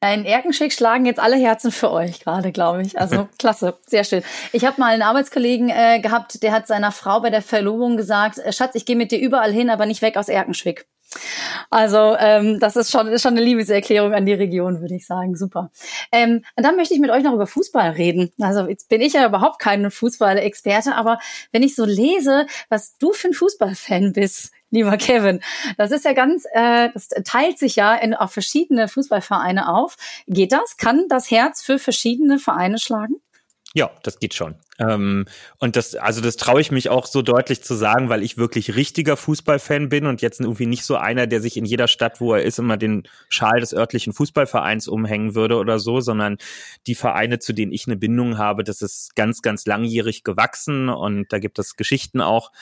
In 0.00 0.24
Erkenschwick 0.24 0.72
schlagen 0.72 1.06
jetzt 1.06 1.18
alle 1.18 1.36
Herzen 1.36 1.72
für 1.72 1.90
euch 1.90 2.20
gerade, 2.20 2.52
glaube 2.52 2.82
ich. 2.82 3.00
Also 3.00 3.28
klasse, 3.38 3.78
sehr 3.84 4.04
schön. 4.04 4.22
Ich 4.52 4.64
habe 4.64 4.80
mal 4.80 4.92
einen 4.92 5.02
Arbeitskollegen 5.02 5.70
äh, 5.70 5.98
gehabt, 5.98 6.42
der 6.44 6.52
hat 6.52 6.68
seiner 6.68 6.92
Frau 6.92 7.20
bei 7.20 7.30
der 7.30 7.42
Verlobung 7.42 7.96
gesagt, 7.96 8.38
äh, 8.38 8.52
Schatz, 8.52 8.76
ich 8.76 8.86
gehe 8.86 8.94
mit 8.94 9.10
dir 9.10 9.18
überall 9.18 9.52
hin, 9.52 9.70
aber 9.70 9.86
nicht 9.86 10.00
weg 10.00 10.16
aus 10.16 10.28
Erkenschwick. 10.28 10.86
Also 11.70 12.16
ähm, 12.18 12.58
das 12.60 12.76
ist 12.76 12.90
schon, 12.90 13.08
ist 13.08 13.22
schon 13.22 13.32
eine 13.32 13.42
Liebeserklärung 13.42 14.14
an 14.14 14.26
die 14.26 14.34
Region, 14.34 14.80
würde 14.80 14.94
ich 14.94 15.06
sagen. 15.06 15.36
Super. 15.36 15.70
Ähm, 16.12 16.44
und 16.56 16.64
dann 16.64 16.76
möchte 16.76 16.94
ich 16.94 17.00
mit 17.00 17.10
euch 17.10 17.22
noch 17.22 17.32
über 17.32 17.46
Fußball 17.46 17.90
reden. 17.90 18.30
Also 18.40 18.66
jetzt 18.66 18.88
bin 18.88 19.00
ich 19.00 19.14
ja 19.14 19.26
überhaupt 19.26 19.58
kein 19.58 19.90
Fußballexperte, 19.90 20.94
aber 20.94 21.18
wenn 21.52 21.62
ich 21.62 21.74
so 21.74 21.84
lese, 21.84 22.46
was 22.68 22.96
du 22.98 23.12
für 23.12 23.28
ein 23.28 23.34
Fußballfan 23.34 24.12
bist, 24.12 24.52
lieber 24.70 24.96
Kevin, 24.96 25.40
das 25.76 25.90
ist 25.90 26.04
ja 26.04 26.12
ganz, 26.12 26.44
äh, 26.52 26.90
das 26.92 27.08
teilt 27.24 27.58
sich 27.58 27.76
ja 27.76 27.94
in, 27.94 28.14
auf 28.14 28.32
verschiedene 28.32 28.88
Fußballvereine 28.88 29.72
auf. 29.72 29.96
Geht 30.26 30.52
das? 30.52 30.76
Kann 30.76 31.06
das 31.08 31.30
Herz 31.30 31.62
für 31.62 31.78
verschiedene 31.78 32.38
Vereine 32.38 32.78
schlagen? 32.78 33.16
Ja, 33.74 33.90
das 34.02 34.18
geht 34.18 34.34
schon. 34.34 34.56
Ähm, 34.78 35.24
und 35.58 35.76
das, 35.76 35.94
also 35.94 36.20
das 36.20 36.36
traue 36.36 36.60
ich 36.60 36.70
mich 36.70 36.88
auch 36.88 37.06
so 37.06 37.22
deutlich 37.22 37.62
zu 37.62 37.74
sagen, 37.74 38.08
weil 38.08 38.22
ich 38.22 38.38
wirklich 38.38 38.76
richtiger 38.76 39.16
Fußballfan 39.16 39.88
bin 39.88 40.06
und 40.06 40.22
jetzt 40.22 40.40
irgendwie 40.40 40.66
nicht 40.66 40.84
so 40.84 40.96
einer, 40.96 41.26
der 41.26 41.40
sich 41.40 41.56
in 41.56 41.64
jeder 41.64 41.88
Stadt, 41.88 42.20
wo 42.20 42.34
er 42.34 42.42
ist, 42.42 42.58
immer 42.58 42.76
den 42.76 43.02
Schal 43.28 43.60
des 43.60 43.74
örtlichen 43.74 44.12
Fußballvereins 44.12 44.86
umhängen 44.86 45.34
würde 45.34 45.56
oder 45.56 45.78
so, 45.80 46.00
sondern 46.00 46.38
die 46.86 46.94
Vereine, 46.94 47.40
zu 47.40 47.52
denen 47.52 47.72
ich 47.72 47.86
eine 47.86 47.96
Bindung 47.96 48.38
habe, 48.38 48.62
das 48.62 48.80
ist 48.82 49.16
ganz, 49.16 49.42
ganz 49.42 49.66
langjährig 49.66 50.22
gewachsen 50.22 50.88
und 50.88 51.32
da 51.32 51.38
gibt 51.38 51.58
es 51.58 51.76
Geschichten 51.76 52.20
auch 52.20 52.52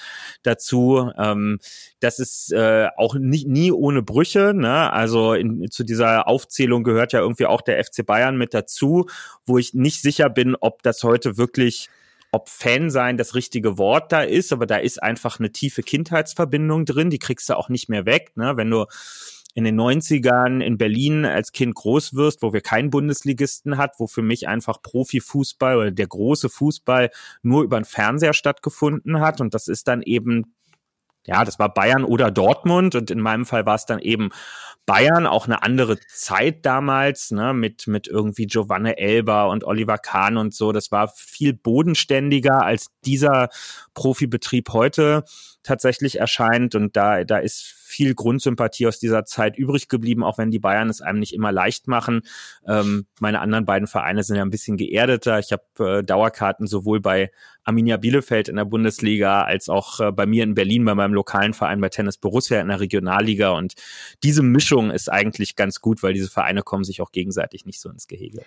dazu. 0.42 1.10
Ähm, 1.18 1.58
das 2.00 2.18
ist 2.18 2.52
äh, 2.52 2.88
auch 2.96 3.14
nie, 3.14 3.44
nie 3.46 3.72
ohne 3.72 4.02
Brüche. 4.02 4.54
Ne? 4.54 4.90
Also 4.92 5.34
in, 5.34 5.70
zu 5.70 5.84
dieser 5.84 6.28
Aufzählung 6.28 6.82
gehört 6.82 7.12
ja 7.12 7.20
irgendwie 7.20 7.46
auch 7.46 7.60
der 7.60 7.82
FC 7.82 8.06
Bayern 8.06 8.36
mit 8.38 8.54
dazu, 8.54 9.06
wo 9.44 9.58
ich 9.58 9.74
nicht 9.74 10.00
sicher 10.00 10.30
bin, 10.30 10.56
ob 10.58 10.82
das 10.82 11.02
heute 11.02 11.36
wirklich 11.36 11.90
ob 12.36 12.50
Fan 12.50 12.90
sein 12.90 13.16
das 13.16 13.34
richtige 13.34 13.78
Wort 13.78 14.12
da 14.12 14.20
ist, 14.20 14.52
aber 14.52 14.66
da 14.66 14.76
ist 14.76 15.02
einfach 15.02 15.38
eine 15.38 15.52
tiefe 15.52 15.82
Kindheitsverbindung 15.82 16.84
drin, 16.84 17.08
die 17.08 17.18
kriegst 17.18 17.48
du 17.48 17.56
auch 17.56 17.70
nicht 17.70 17.88
mehr 17.88 18.04
weg. 18.04 18.32
Ne? 18.36 18.58
Wenn 18.58 18.70
du 18.70 18.84
in 19.54 19.64
den 19.64 19.80
90ern 19.80 20.60
in 20.60 20.76
Berlin 20.76 21.24
als 21.24 21.52
Kind 21.52 21.74
groß 21.74 22.12
wirst, 22.12 22.42
wo 22.42 22.52
wir 22.52 22.60
keinen 22.60 22.90
Bundesligisten 22.90 23.78
hat, 23.78 23.94
wo 23.98 24.06
für 24.06 24.20
mich 24.20 24.48
einfach 24.48 24.82
Profifußball 24.82 25.78
oder 25.78 25.90
der 25.90 26.08
große 26.08 26.50
Fußball 26.50 27.10
nur 27.40 27.62
über 27.62 27.80
den 27.80 27.86
Fernseher 27.86 28.34
stattgefunden 28.34 29.20
hat. 29.20 29.40
Und 29.40 29.54
das 29.54 29.68
ist 29.68 29.88
dann 29.88 30.02
eben 30.02 30.55
ja, 31.26 31.44
das 31.44 31.58
war 31.58 31.72
Bayern 31.72 32.04
oder 32.04 32.30
Dortmund 32.30 32.94
und 32.94 33.10
in 33.10 33.20
meinem 33.20 33.46
Fall 33.46 33.66
war 33.66 33.74
es 33.74 33.86
dann 33.86 33.98
eben 33.98 34.30
Bayern, 34.86 35.26
auch 35.26 35.46
eine 35.46 35.64
andere 35.64 35.98
Zeit 36.06 36.64
damals, 36.64 37.32
ne, 37.32 37.52
mit, 37.52 37.88
mit 37.88 38.06
irgendwie 38.06 38.46
Giovanni 38.46 38.92
Elber 38.92 39.48
und 39.48 39.64
Oliver 39.64 39.98
Kahn 39.98 40.36
und 40.36 40.54
so. 40.54 40.70
Das 40.70 40.92
war 40.92 41.08
viel 41.08 41.52
bodenständiger 41.52 42.62
als 42.62 42.86
dieser 43.04 43.48
Profibetrieb 43.94 44.68
heute 44.72 45.24
tatsächlich 45.64 46.20
erscheint 46.20 46.76
und 46.76 46.96
da, 46.96 47.24
da 47.24 47.38
ist 47.38 47.74
viel 47.86 48.14
Grundsympathie 48.14 48.86
aus 48.86 49.00
dieser 49.00 49.24
Zeit 49.24 49.56
übrig 49.58 49.88
geblieben, 49.88 50.22
auch 50.22 50.38
wenn 50.38 50.52
die 50.52 50.60
Bayern 50.60 50.88
es 50.88 51.00
einem 51.00 51.18
nicht 51.18 51.34
immer 51.34 51.50
leicht 51.50 51.88
machen. 51.88 52.22
Ähm, 52.66 53.06
meine 53.18 53.40
anderen 53.40 53.64
beiden 53.64 53.88
Vereine 53.88 54.22
sind 54.22 54.36
ja 54.36 54.42
ein 54.42 54.50
bisschen 54.50 54.76
geerdeter. 54.76 55.40
Ich 55.40 55.50
habe 55.50 55.98
äh, 55.98 56.02
Dauerkarten 56.02 56.68
sowohl 56.68 57.00
bei 57.00 57.32
Arminia 57.66 57.96
Bielefeld 57.96 58.48
in 58.48 58.56
der 58.56 58.64
Bundesliga 58.64 59.42
als 59.42 59.68
auch 59.68 60.00
äh, 60.00 60.12
bei 60.12 60.24
mir 60.24 60.44
in 60.44 60.54
Berlin 60.54 60.84
bei 60.84 60.94
meinem 60.94 61.14
lokalen 61.14 61.52
Verein 61.52 61.80
bei 61.80 61.88
Tennis 61.88 62.16
Borussia 62.16 62.60
in 62.60 62.68
der 62.68 62.80
Regionalliga. 62.80 63.50
Und 63.50 63.74
diese 64.22 64.42
Mischung 64.42 64.90
ist 64.90 65.10
eigentlich 65.10 65.56
ganz 65.56 65.80
gut, 65.80 66.02
weil 66.02 66.14
diese 66.14 66.30
Vereine 66.30 66.62
kommen 66.62 66.84
sich 66.84 67.02
auch 67.02 67.12
gegenseitig 67.12 67.66
nicht 67.66 67.80
so 67.80 67.90
ins 67.90 68.06
Gehege. 68.06 68.42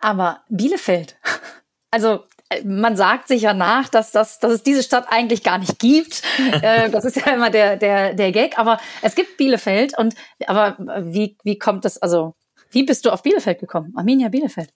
Aber 0.00 0.40
Bielefeld, 0.50 1.16
also 1.90 2.24
man 2.64 2.96
sagt 2.96 3.28
sich 3.28 3.42
ja 3.42 3.54
nach, 3.54 3.88
dass, 3.88 4.12
das, 4.12 4.38
dass 4.38 4.52
es 4.52 4.62
diese 4.62 4.82
Stadt 4.82 5.06
eigentlich 5.08 5.42
gar 5.42 5.58
nicht 5.58 5.78
gibt. 5.78 6.22
Äh, 6.62 6.90
das 6.90 7.04
ist 7.04 7.16
ja 7.16 7.32
immer 7.34 7.50
der, 7.50 7.76
der, 7.76 8.14
der 8.14 8.32
Gag. 8.32 8.58
Aber 8.58 8.78
es 9.02 9.14
gibt 9.14 9.36
Bielefeld. 9.36 9.96
Und 9.98 10.14
aber 10.46 10.76
wie, 11.02 11.36
wie 11.42 11.58
kommt 11.58 11.84
das, 11.84 11.98
also 11.98 12.34
wie 12.70 12.84
bist 12.84 13.04
du 13.04 13.10
auf 13.10 13.22
Bielefeld 13.22 13.60
gekommen? 13.60 13.92
Arminia 13.96 14.28
Bielefeld. 14.28 14.70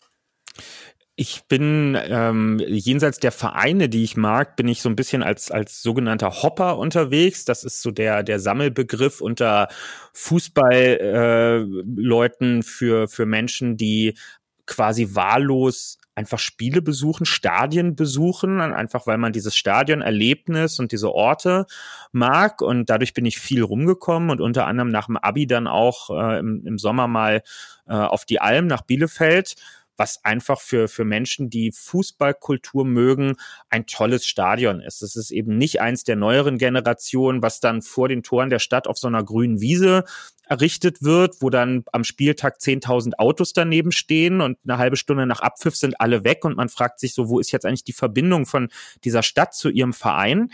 Ich 1.20 1.42
bin 1.48 1.98
ähm, 2.00 2.60
jenseits 2.64 3.18
der 3.18 3.32
Vereine, 3.32 3.88
die 3.88 4.04
ich 4.04 4.16
mag, 4.16 4.54
bin 4.54 4.68
ich 4.68 4.80
so 4.80 4.88
ein 4.88 4.94
bisschen 4.94 5.24
als 5.24 5.50
als 5.50 5.82
sogenannter 5.82 6.44
Hopper 6.44 6.78
unterwegs. 6.78 7.44
Das 7.44 7.64
ist 7.64 7.82
so 7.82 7.90
der 7.90 8.22
der 8.22 8.38
Sammelbegriff 8.38 9.20
unter 9.20 9.66
Fußballleuten 10.12 12.60
äh, 12.60 12.62
für 12.62 13.08
für 13.08 13.26
Menschen, 13.26 13.76
die 13.76 14.16
quasi 14.66 15.16
wahllos 15.16 15.98
einfach 16.14 16.38
Spiele 16.38 16.82
besuchen, 16.82 17.26
Stadien 17.26 17.96
besuchen, 17.96 18.60
einfach 18.60 19.08
weil 19.08 19.18
man 19.18 19.32
dieses 19.32 19.56
Stadionerlebnis 19.56 20.78
und 20.78 20.92
diese 20.92 21.12
Orte 21.12 21.66
mag. 22.12 22.62
Und 22.62 22.90
dadurch 22.90 23.12
bin 23.12 23.24
ich 23.24 23.40
viel 23.40 23.64
rumgekommen 23.64 24.30
und 24.30 24.40
unter 24.40 24.68
anderem 24.68 24.90
nach 24.90 25.06
dem 25.06 25.16
Abi 25.16 25.48
dann 25.48 25.66
auch 25.66 26.10
äh, 26.10 26.38
im, 26.38 26.64
im 26.64 26.78
Sommer 26.78 27.08
mal 27.08 27.42
äh, 27.88 27.94
auf 27.94 28.24
die 28.24 28.40
Alm 28.40 28.68
nach 28.68 28.82
Bielefeld 28.82 29.56
was 29.98 30.24
einfach 30.24 30.60
für, 30.60 30.88
für 30.88 31.04
Menschen, 31.04 31.50
die 31.50 31.72
Fußballkultur 31.72 32.84
mögen, 32.84 33.36
ein 33.68 33.86
tolles 33.86 34.24
Stadion 34.24 34.80
ist. 34.80 35.02
Es 35.02 35.16
ist 35.16 35.30
eben 35.30 35.58
nicht 35.58 35.80
eins 35.80 36.04
der 36.04 36.16
neueren 36.16 36.56
Generationen, 36.56 37.42
was 37.42 37.60
dann 37.60 37.82
vor 37.82 38.08
den 38.08 38.22
Toren 38.22 38.48
der 38.48 38.60
Stadt 38.60 38.86
auf 38.86 38.96
so 38.96 39.08
einer 39.08 39.24
grünen 39.24 39.60
Wiese 39.60 40.04
errichtet 40.48 41.02
wird, 41.02 41.36
wo 41.40 41.50
dann 41.50 41.84
am 41.92 42.04
Spieltag 42.04 42.58
10.000 42.58 43.18
Autos 43.18 43.52
daneben 43.52 43.92
stehen 43.92 44.40
und 44.40 44.58
eine 44.64 44.78
halbe 44.78 44.96
Stunde 44.96 45.26
nach 45.26 45.40
Abpfiff 45.40 45.76
sind 45.76 46.00
alle 46.00 46.24
weg 46.24 46.44
und 46.44 46.56
man 46.56 46.68
fragt 46.70 47.00
sich 47.00 47.14
so, 47.14 47.28
wo 47.28 47.38
ist 47.38 47.52
jetzt 47.52 47.66
eigentlich 47.66 47.84
die 47.84 47.92
Verbindung 47.92 48.46
von 48.46 48.68
dieser 49.04 49.22
Stadt 49.22 49.54
zu 49.54 49.68
ihrem 49.68 49.92
Verein? 49.92 50.50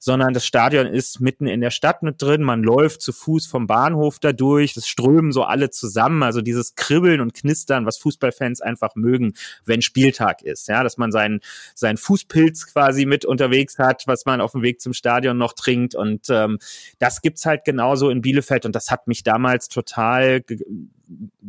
Sondern 0.00 0.34
das 0.34 0.44
Stadion 0.44 0.86
ist 0.86 1.20
mitten 1.20 1.46
in 1.46 1.60
der 1.60 1.70
Stadt 1.70 2.02
mit 2.02 2.20
drin, 2.20 2.42
man 2.42 2.62
läuft 2.62 3.02
zu 3.02 3.12
Fuß 3.12 3.46
vom 3.46 3.66
Bahnhof 3.66 4.18
da 4.18 4.32
durch, 4.32 4.76
es 4.76 4.88
strömen 4.88 5.32
so 5.32 5.44
alle 5.44 5.70
zusammen, 5.70 6.22
also 6.22 6.42
dieses 6.42 6.74
Kribbeln 6.74 7.20
und 7.20 7.34
Knistern, 7.34 7.86
was 7.86 7.98
Fußballfans 7.98 8.60
einfach 8.60 8.96
mögen, 8.96 9.34
wenn 9.64 9.80
Spieltag 9.80 10.42
ist, 10.42 10.68
ja, 10.68 10.82
dass 10.82 10.96
man 10.96 11.12
seinen, 11.12 11.40
seinen 11.74 11.96
Fußpilz 11.96 12.66
quasi 12.72 13.06
mit 13.06 13.24
unterwegs 13.24 13.78
hat, 13.78 14.04
was 14.06 14.26
man 14.26 14.40
auf 14.40 14.52
dem 14.52 14.62
Weg 14.62 14.80
zum 14.80 14.92
Stadion 14.92 15.38
noch 15.38 15.52
trinkt 15.52 15.94
und 15.94 16.28
ähm, 16.30 16.58
das 16.98 17.22
gibt's 17.22 17.46
halt 17.46 17.64
genauso 17.64 18.10
in 18.10 18.20
Bielefeld 18.20 18.66
und 18.66 18.74
das 18.74 18.90
hat 18.90 19.06
mich 19.06 19.22
da 19.22 19.35
damals 19.36 19.68
total, 19.68 20.40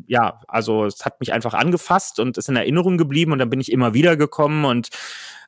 ja, 0.08 0.42
also 0.48 0.86
es 0.86 1.06
hat 1.06 1.20
mich 1.20 1.34
einfach 1.34 1.54
angefasst 1.54 2.20
und 2.20 2.38
ist 2.38 2.50
in 2.50 2.56
Erinnerung 2.56 2.98
geblieben 2.98 3.32
und 3.32 3.40
dann 3.40 3.50
bin 3.50 3.60
ich 3.60 3.72
immer 3.72 3.94
wieder 3.94 4.16
gekommen 4.16 4.66
und 4.66 4.90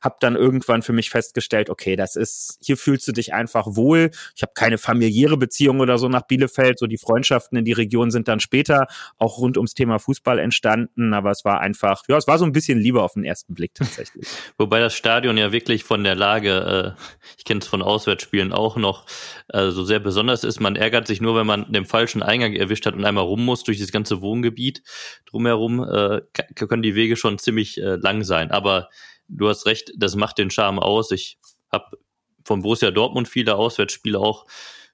habe 0.00 0.16
dann 0.20 0.34
irgendwann 0.34 0.82
für 0.82 0.92
mich 0.92 1.10
festgestellt, 1.10 1.68
okay, 1.68 1.94
das 1.94 2.16
ist, 2.16 2.58
hier 2.62 2.76
fühlst 2.76 3.06
du 3.06 3.12
dich 3.12 3.34
einfach 3.34 3.66
wohl. 3.68 4.10
Ich 4.34 4.42
habe 4.42 4.52
keine 4.54 4.78
familiäre 4.78 5.36
Beziehung 5.36 5.80
oder 5.80 5.98
so 5.98 6.08
nach 6.08 6.22
Bielefeld. 6.22 6.78
So 6.78 6.86
die 6.86 6.96
Freundschaften 6.96 7.58
in 7.58 7.64
die 7.64 7.72
Region 7.72 8.10
sind 8.10 8.26
dann 8.26 8.40
später 8.40 8.86
auch 9.18 9.38
rund 9.38 9.58
ums 9.58 9.74
Thema 9.74 9.98
Fußball 9.98 10.38
entstanden. 10.38 11.12
Aber 11.12 11.30
es 11.30 11.44
war 11.44 11.60
einfach, 11.60 12.02
ja, 12.08 12.16
es 12.16 12.26
war 12.26 12.38
so 12.38 12.44
ein 12.46 12.52
bisschen 12.52 12.78
Liebe 12.78 13.02
auf 13.02 13.12
den 13.12 13.24
ersten 13.24 13.54
Blick 13.54 13.74
tatsächlich. 13.74 14.26
Wobei 14.58 14.80
das 14.80 14.94
Stadion 14.94 15.36
ja 15.36 15.52
wirklich 15.52 15.84
von 15.84 16.02
der 16.02 16.14
Lage, 16.14 16.96
äh, 16.96 17.00
ich 17.36 17.44
kenne 17.44 17.60
es 17.60 17.66
von 17.66 17.82
Auswärtsspielen 17.82 18.52
auch 18.52 18.76
noch, 18.76 19.04
äh, 19.48 19.70
so 19.70 19.84
sehr 19.84 20.00
besonders 20.00 20.44
ist. 20.44 20.60
Man 20.60 20.76
ärgert 20.76 21.06
sich 21.06 21.20
nur, 21.20 21.36
wenn 21.36 21.46
man 21.46 21.70
den 21.70 21.84
falschen 21.84 22.22
Eingang 22.22 22.54
erwischt 22.54 22.86
hat 22.86 22.94
und 22.94 23.04
einmal 23.04 23.24
rum 23.24 23.44
muss 23.44 23.64
durch 23.64 23.78
das 23.78 23.92
ganze 23.92 23.99
Wohngebiet 24.08 24.82
drumherum, 25.26 25.82
äh, 25.82 26.22
können 26.54 26.82
die 26.82 26.94
Wege 26.94 27.16
schon 27.16 27.38
ziemlich 27.38 27.78
äh, 27.78 27.96
lang 27.96 28.24
sein. 28.24 28.50
Aber 28.50 28.88
du 29.28 29.48
hast 29.48 29.66
recht, 29.66 29.92
das 29.96 30.16
macht 30.16 30.38
den 30.38 30.50
Charme 30.50 30.78
aus. 30.78 31.10
Ich 31.10 31.38
habe 31.72 31.98
von 32.44 32.62
Borussia 32.62 32.90
Dortmund 32.90 33.28
viele 33.28 33.56
Auswärtsspiele 33.56 34.18
auch 34.18 34.46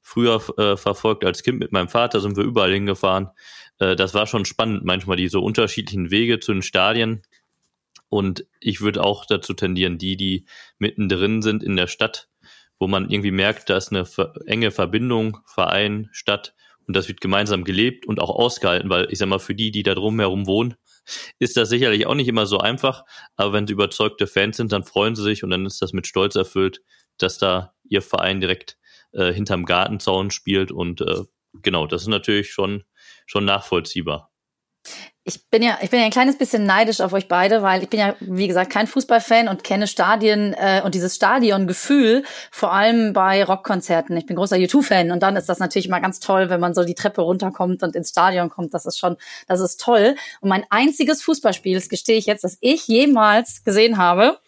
früher 0.03 0.43
äh, 0.59 0.77
verfolgt. 0.77 1.25
Als 1.25 1.43
Kind 1.43 1.59
mit 1.59 1.73
meinem 1.73 1.89
Vater 1.89 2.21
sind 2.21 2.37
wir 2.37 2.45
überall 2.45 2.73
hingefahren. 2.73 3.31
Äh, 3.79 3.97
das 3.97 4.15
war 4.15 4.27
schon 4.27 4.45
spannend, 4.45 4.85
manchmal 4.85 5.17
diese 5.17 5.41
unterschiedlichen 5.41 6.11
Wege 6.11 6.39
zu 6.41 6.53
den 6.53 6.63
Stadien. 6.63 7.23
Und 8.09 8.47
ich 8.61 8.81
würde 8.81 9.03
auch 9.03 9.27
dazu 9.27 9.53
tendieren, 9.53 9.99
die, 9.99 10.17
die 10.17 10.47
mittendrin 10.79 11.43
sind 11.43 11.63
in 11.63 11.77
der 11.77 11.89
Stadt, 11.89 12.29
wo 12.79 12.87
man 12.87 13.11
irgendwie 13.11 13.33
merkt, 13.33 13.69
da 13.69 13.77
ist 13.77 13.91
eine 13.91 14.07
enge 14.47 14.71
Verbindung, 14.71 15.39
Verein, 15.45 16.09
Stadt 16.13 16.55
und 16.87 16.97
das 16.97 17.09
wird 17.09 17.21
gemeinsam 17.21 17.65
gelebt 17.65 18.07
und 18.07 18.21
auch 18.21 18.31
ausgehalten, 18.31 18.91
weil 18.91 19.09
ich 19.11 19.19
sag 19.19 19.29
mal, 19.29 19.39
für 19.39 19.55
die, 19.55 19.71
die 19.71 19.83
da 19.83 19.95
drumherum 19.95 20.47
wohnen, 20.47 20.75
ist 21.39 21.57
das 21.57 21.69
sicherlich 21.69 22.07
auch 22.07 22.15
nicht 22.15 22.29
immer 22.29 22.47
so 22.47 22.59
einfach, 22.59 23.05
aber 23.37 23.53
wenn 23.53 23.67
sie 23.67 23.73
überzeugte 23.73 24.27
Fans 24.27 24.57
sind, 24.57 24.73
dann 24.73 24.85
freuen 24.85 25.15
sie 25.15 25.23
sich 25.23 25.45
und 25.45 25.51
dann 25.51 25.67
ist 25.67 25.83
das 25.83 25.93
mit 25.93 26.07
Stolz 26.07 26.35
erfüllt, 26.35 26.83
dass 27.19 27.39
da 27.39 27.75
ihr 27.89 28.03
Verein 28.03 28.41
direkt 28.41 28.79
äh, 29.13 29.33
hinterm 29.33 29.65
Gartenzaun 29.65 30.31
spielt 30.31 30.71
und 30.71 31.01
äh, 31.01 31.25
genau, 31.63 31.87
das 31.87 32.03
ist 32.03 32.09
natürlich 32.09 32.53
schon, 32.53 32.85
schon 33.27 33.45
nachvollziehbar 33.45 34.31
ich 35.29 35.51
bin 35.51 35.61
ja, 35.61 35.79
ich 35.83 35.91
bin 35.91 35.99
ja 35.99 36.07
ein 36.07 36.13
kleines 36.13 36.39
bisschen 36.39 36.65
neidisch 36.65 37.01
auf 37.01 37.13
euch 37.13 37.27
beide, 37.27 37.61
weil 37.61 37.83
ich 37.83 37.91
bin 37.91 37.99
ja, 37.99 38.15
wie 38.21 38.47
gesagt, 38.47 38.71
kein 38.71 38.87
Fußballfan 38.87 39.49
und 39.49 39.65
kenne 39.65 39.89
Stadien 39.89 40.55
äh, 40.55 40.83
und 40.85 40.95
dieses 40.95 41.17
Stadiongefühl 41.17 42.23
vor 42.53 42.73
allem 42.73 43.13
bei 43.13 43.43
Rockkonzerten. 43.43 44.17
Ich 44.17 44.27
bin 44.27 44.37
großer 44.37 44.55
U2-Fan 44.55 45.11
und 45.11 45.25
dann 45.25 45.35
ist 45.35 45.49
das 45.49 45.59
natürlich 45.59 45.89
immer 45.89 46.01
ganz 46.01 46.21
toll, 46.21 46.49
wenn 46.49 46.61
man 46.61 46.75
so 46.75 46.85
die 46.85 46.95
Treppe 46.95 47.23
runterkommt 47.23 47.83
und 47.83 47.97
ins 47.97 48.11
Stadion 48.11 48.51
kommt. 48.51 48.73
Das 48.73 48.87
ist 48.87 48.99
schon, 48.99 49.17
das 49.49 49.59
ist 49.59 49.81
toll. 49.81 50.15
Und 50.41 50.49
mein 50.49 50.65
einziges 50.71 51.23
Fußballspiel, 51.23 51.75
das 51.75 51.89
gestehe 51.89 52.19
ich 52.19 52.27
jetzt, 52.27 52.45
das 52.45 52.59
ich 52.61 52.87
jemals 52.87 53.65
gesehen 53.65 53.99
habe, 53.99 54.39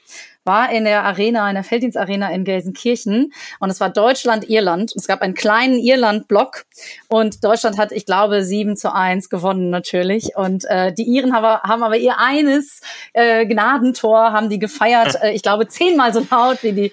war 0.49 0.73
in 0.73 0.85
der 0.85 1.05
Arena, 1.05 1.49
in 1.49 1.55
der 1.55 1.63
Felddienstarena 1.63 2.31
in 2.31 2.43
Gelsenkirchen 2.43 3.33
und 3.61 3.71
es 3.71 3.79
war 3.79 3.91
Deutschland-Irland. 3.91 4.93
Es 4.97 5.07
gab 5.07 5.23
einen 5.23 5.35
kleinen 5.35 5.79
Irland-Block 5.79 6.65
und 7.07 7.45
Deutschland 7.45 7.79
hat, 7.79 7.93
ich 7.93 8.07
glaube, 8.07 8.43
sieben 8.43 8.77
zu 8.77 8.93
eins 8.93 9.29
gewonnen 9.29 9.71
natürlich 9.71 10.35
und 10.35 10.65
äh, 10.65 10.93
die 10.93 11.05
Iren 11.05 11.33
haben, 11.33 11.63
haben 11.63 11.83
aber 11.85 11.99
ihr 11.99 12.19
eines 12.19 12.81
äh, 13.13 13.47
Gnadentor, 13.47 14.33
haben 14.33 14.49
die 14.49 14.59
gefeiert, 14.59 15.15
äh, 15.23 15.31
ich 15.31 15.43
glaube, 15.43 15.69
zehnmal 15.69 16.13
so 16.13 16.27
laut 16.31 16.65
wie 16.65 16.73
die, 16.73 16.93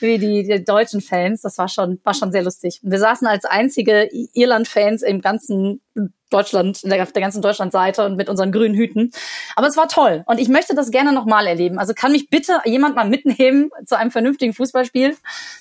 wie 0.00 0.18
die, 0.18 0.42
die 0.42 0.64
deutschen 0.64 1.00
Fans. 1.00 1.42
Das 1.42 1.58
war 1.58 1.68
schon, 1.68 2.00
war 2.02 2.14
schon 2.14 2.32
sehr 2.32 2.42
lustig. 2.42 2.80
Wir 2.82 2.98
saßen 2.98 3.28
als 3.28 3.44
einzige 3.44 4.08
Irland-Fans 4.32 5.02
im 5.02 5.20
ganzen 5.20 5.80
Deutschland, 6.30 6.82
der, 6.82 7.06
der 7.06 7.22
ganzen 7.22 7.42
Deutschlandseite 7.42 8.04
und 8.04 8.16
mit 8.16 8.28
unseren 8.28 8.50
grünen 8.50 8.74
Hüten. 8.74 9.12
Aber 9.54 9.68
es 9.68 9.76
war 9.76 9.88
toll 9.88 10.24
und 10.26 10.38
ich 10.38 10.48
möchte 10.48 10.74
das 10.74 10.90
gerne 10.90 11.12
nochmal 11.12 11.46
erleben. 11.46 11.78
Also 11.78 11.94
kann 11.94 12.12
mich 12.12 12.28
bitte 12.28 12.60
jemand 12.64 12.96
mal 12.96 13.08
mitnehmen 13.08 13.70
zu 13.84 13.96
einem 13.96 14.10
vernünftigen 14.10 14.52
Fußballspiel? 14.52 15.16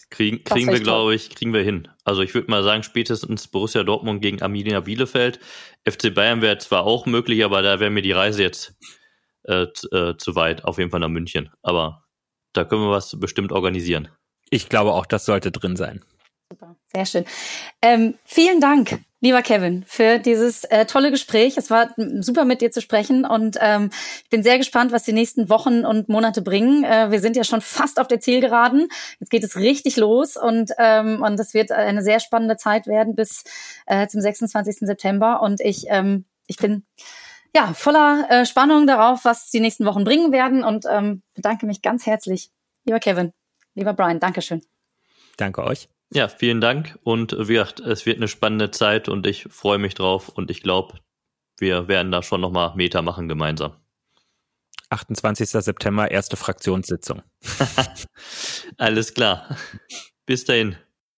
Kriegen, 0.10 0.44
kriegen 0.44 0.72
wir, 0.72 0.80
glaube 0.80 1.14
ich, 1.14 1.30
kriegen 1.36 1.54
wir 1.54 1.62
hin. 1.62 1.88
Also 2.04 2.22
ich 2.22 2.34
würde 2.34 2.50
mal 2.50 2.64
sagen, 2.64 2.84
spätestens 2.84 3.48
Borussia 3.48 3.84
Dortmund 3.84 4.22
gegen 4.22 4.42
Arminia 4.42 4.80
Bielefeld. 4.80 5.40
FC 5.88 6.14
Bayern 6.14 6.42
wäre 6.42 6.58
zwar 6.58 6.86
auch 6.86 7.06
möglich, 7.06 7.44
aber 7.46 7.62
da 7.62 7.80
wäre 7.80 7.92
mir 7.92 8.02
die 8.02 8.12
Reise 8.12 8.42
jetzt 8.42 8.76
äh, 9.44 9.68
äh, 9.92 10.18
zu 10.18 10.36
weit. 10.36 10.66
Auf 10.66 10.80
jeden 10.80 10.90
Fall 10.90 11.02
nach 11.02 11.10
München. 11.10 11.52
Aber 11.62 12.04
da 12.54 12.64
können 12.64 12.82
wir 12.82 12.92
was 12.92 13.20
bestimmt 13.20 13.52
organisieren. 13.52 14.10
Ich 14.50 14.70
glaube 14.70 14.94
auch, 14.94 15.06
das 15.06 15.26
sollte 15.26 15.52
drin 15.52 15.76
sein. 15.76 16.04
Super, 16.52 16.76
sehr 16.94 17.06
schön. 17.06 17.26
Ähm, 17.82 18.16
vielen 18.26 18.60
Dank 18.60 19.04
lieber 19.24 19.42
Kevin, 19.42 19.86
für 19.88 20.20
dieses 20.20 20.66
äh, 20.66 20.86
tolle 20.86 21.10
Gespräch. 21.10 21.56
Es 21.56 21.70
war 21.70 21.96
super 22.20 22.44
mit 22.44 22.60
dir 22.60 22.72
zu 22.72 22.82
sprechen 22.82 23.26
und 23.26 23.58
ähm, 23.62 23.90
ich 24.22 24.30
bin 24.30 24.44
sehr 24.44 24.58
gespannt, 24.58 24.92
was 24.92 25.04
die 25.04 25.14
nächsten 25.14 25.48
Wochen 25.48 25.86
und 25.86 26.10
Monate 26.10 26.42
bringen. 26.42 26.84
Äh, 26.84 27.10
wir 27.10 27.22
sind 27.22 27.38
ja 27.38 27.46
schon 27.46 27.62
fast 27.62 28.02
auf 28.02 28.10
der 28.10 28.20
Zielgeraden. 28.20 28.90
Jetzt 29.22 29.30
geht 29.30 29.46
es 29.46 29.56
richtig 29.56 29.96
los 29.96 30.36
und 30.36 30.72
ähm, 30.78 31.24
und 31.24 31.40
das 31.40 31.54
wird 31.54 31.72
eine 31.72 32.04
sehr 32.04 32.20
spannende 32.20 32.58
Zeit 32.58 32.86
werden 32.86 33.16
bis 33.16 33.46
äh, 33.86 34.08
zum 34.08 34.20
26. 34.20 34.80
September 34.80 35.42
und 35.42 35.62
ich 35.62 35.86
ähm, 35.88 36.26
ich 36.48 36.58
bin 36.58 36.84
ja 37.56 37.74
voller 37.74 38.28
äh, 38.30 38.46
Spannung 38.46 38.88
darauf, 38.88 39.24
was 39.24 39.50
die 39.50 39.62
nächsten 39.62 39.86
Wochen 39.86 40.04
bringen 40.04 40.34
werden 40.34 40.66
und 40.66 40.86
ähm, 40.90 41.22
bedanke 41.34 41.66
mich 41.66 41.82
ganz 41.82 42.06
herzlich, 42.06 42.52
lieber 42.84 43.00
Kevin, 43.00 43.32
lieber 43.74 43.94
Brian, 43.94 44.20
Dankeschön. 44.20 44.62
Danke 45.38 45.64
euch. 45.64 45.88
Ja, 46.12 46.28
vielen 46.28 46.62
Dank. 46.62 47.00
Und 47.04 47.36
wie 47.38 47.54
gesagt, 47.54 47.80
es 47.80 48.06
wird 48.06 48.18
eine 48.18 48.28
spannende 48.28 48.72
Zeit 48.72 49.10
und 49.10 49.26
ich 49.26 49.48
freue 49.50 49.78
mich 49.78 49.96
drauf 49.96 50.30
und 50.30 50.52
ich 50.52 50.62
glaube, 50.62 51.00
wir 51.58 51.88
werden 51.88 52.12
da 52.12 52.22
schon 52.22 52.42
nochmal 52.42 52.76
Meter 52.76 53.02
machen 53.02 53.28
gemeinsam. 53.28 53.76
28. 54.90 55.50
September, 55.50 56.12
erste 56.12 56.38
Fraktionssitzung. 56.38 57.24
Alles 58.78 59.14
klar. 59.14 59.58
Bis 60.26 60.46
dahin. 60.46 60.76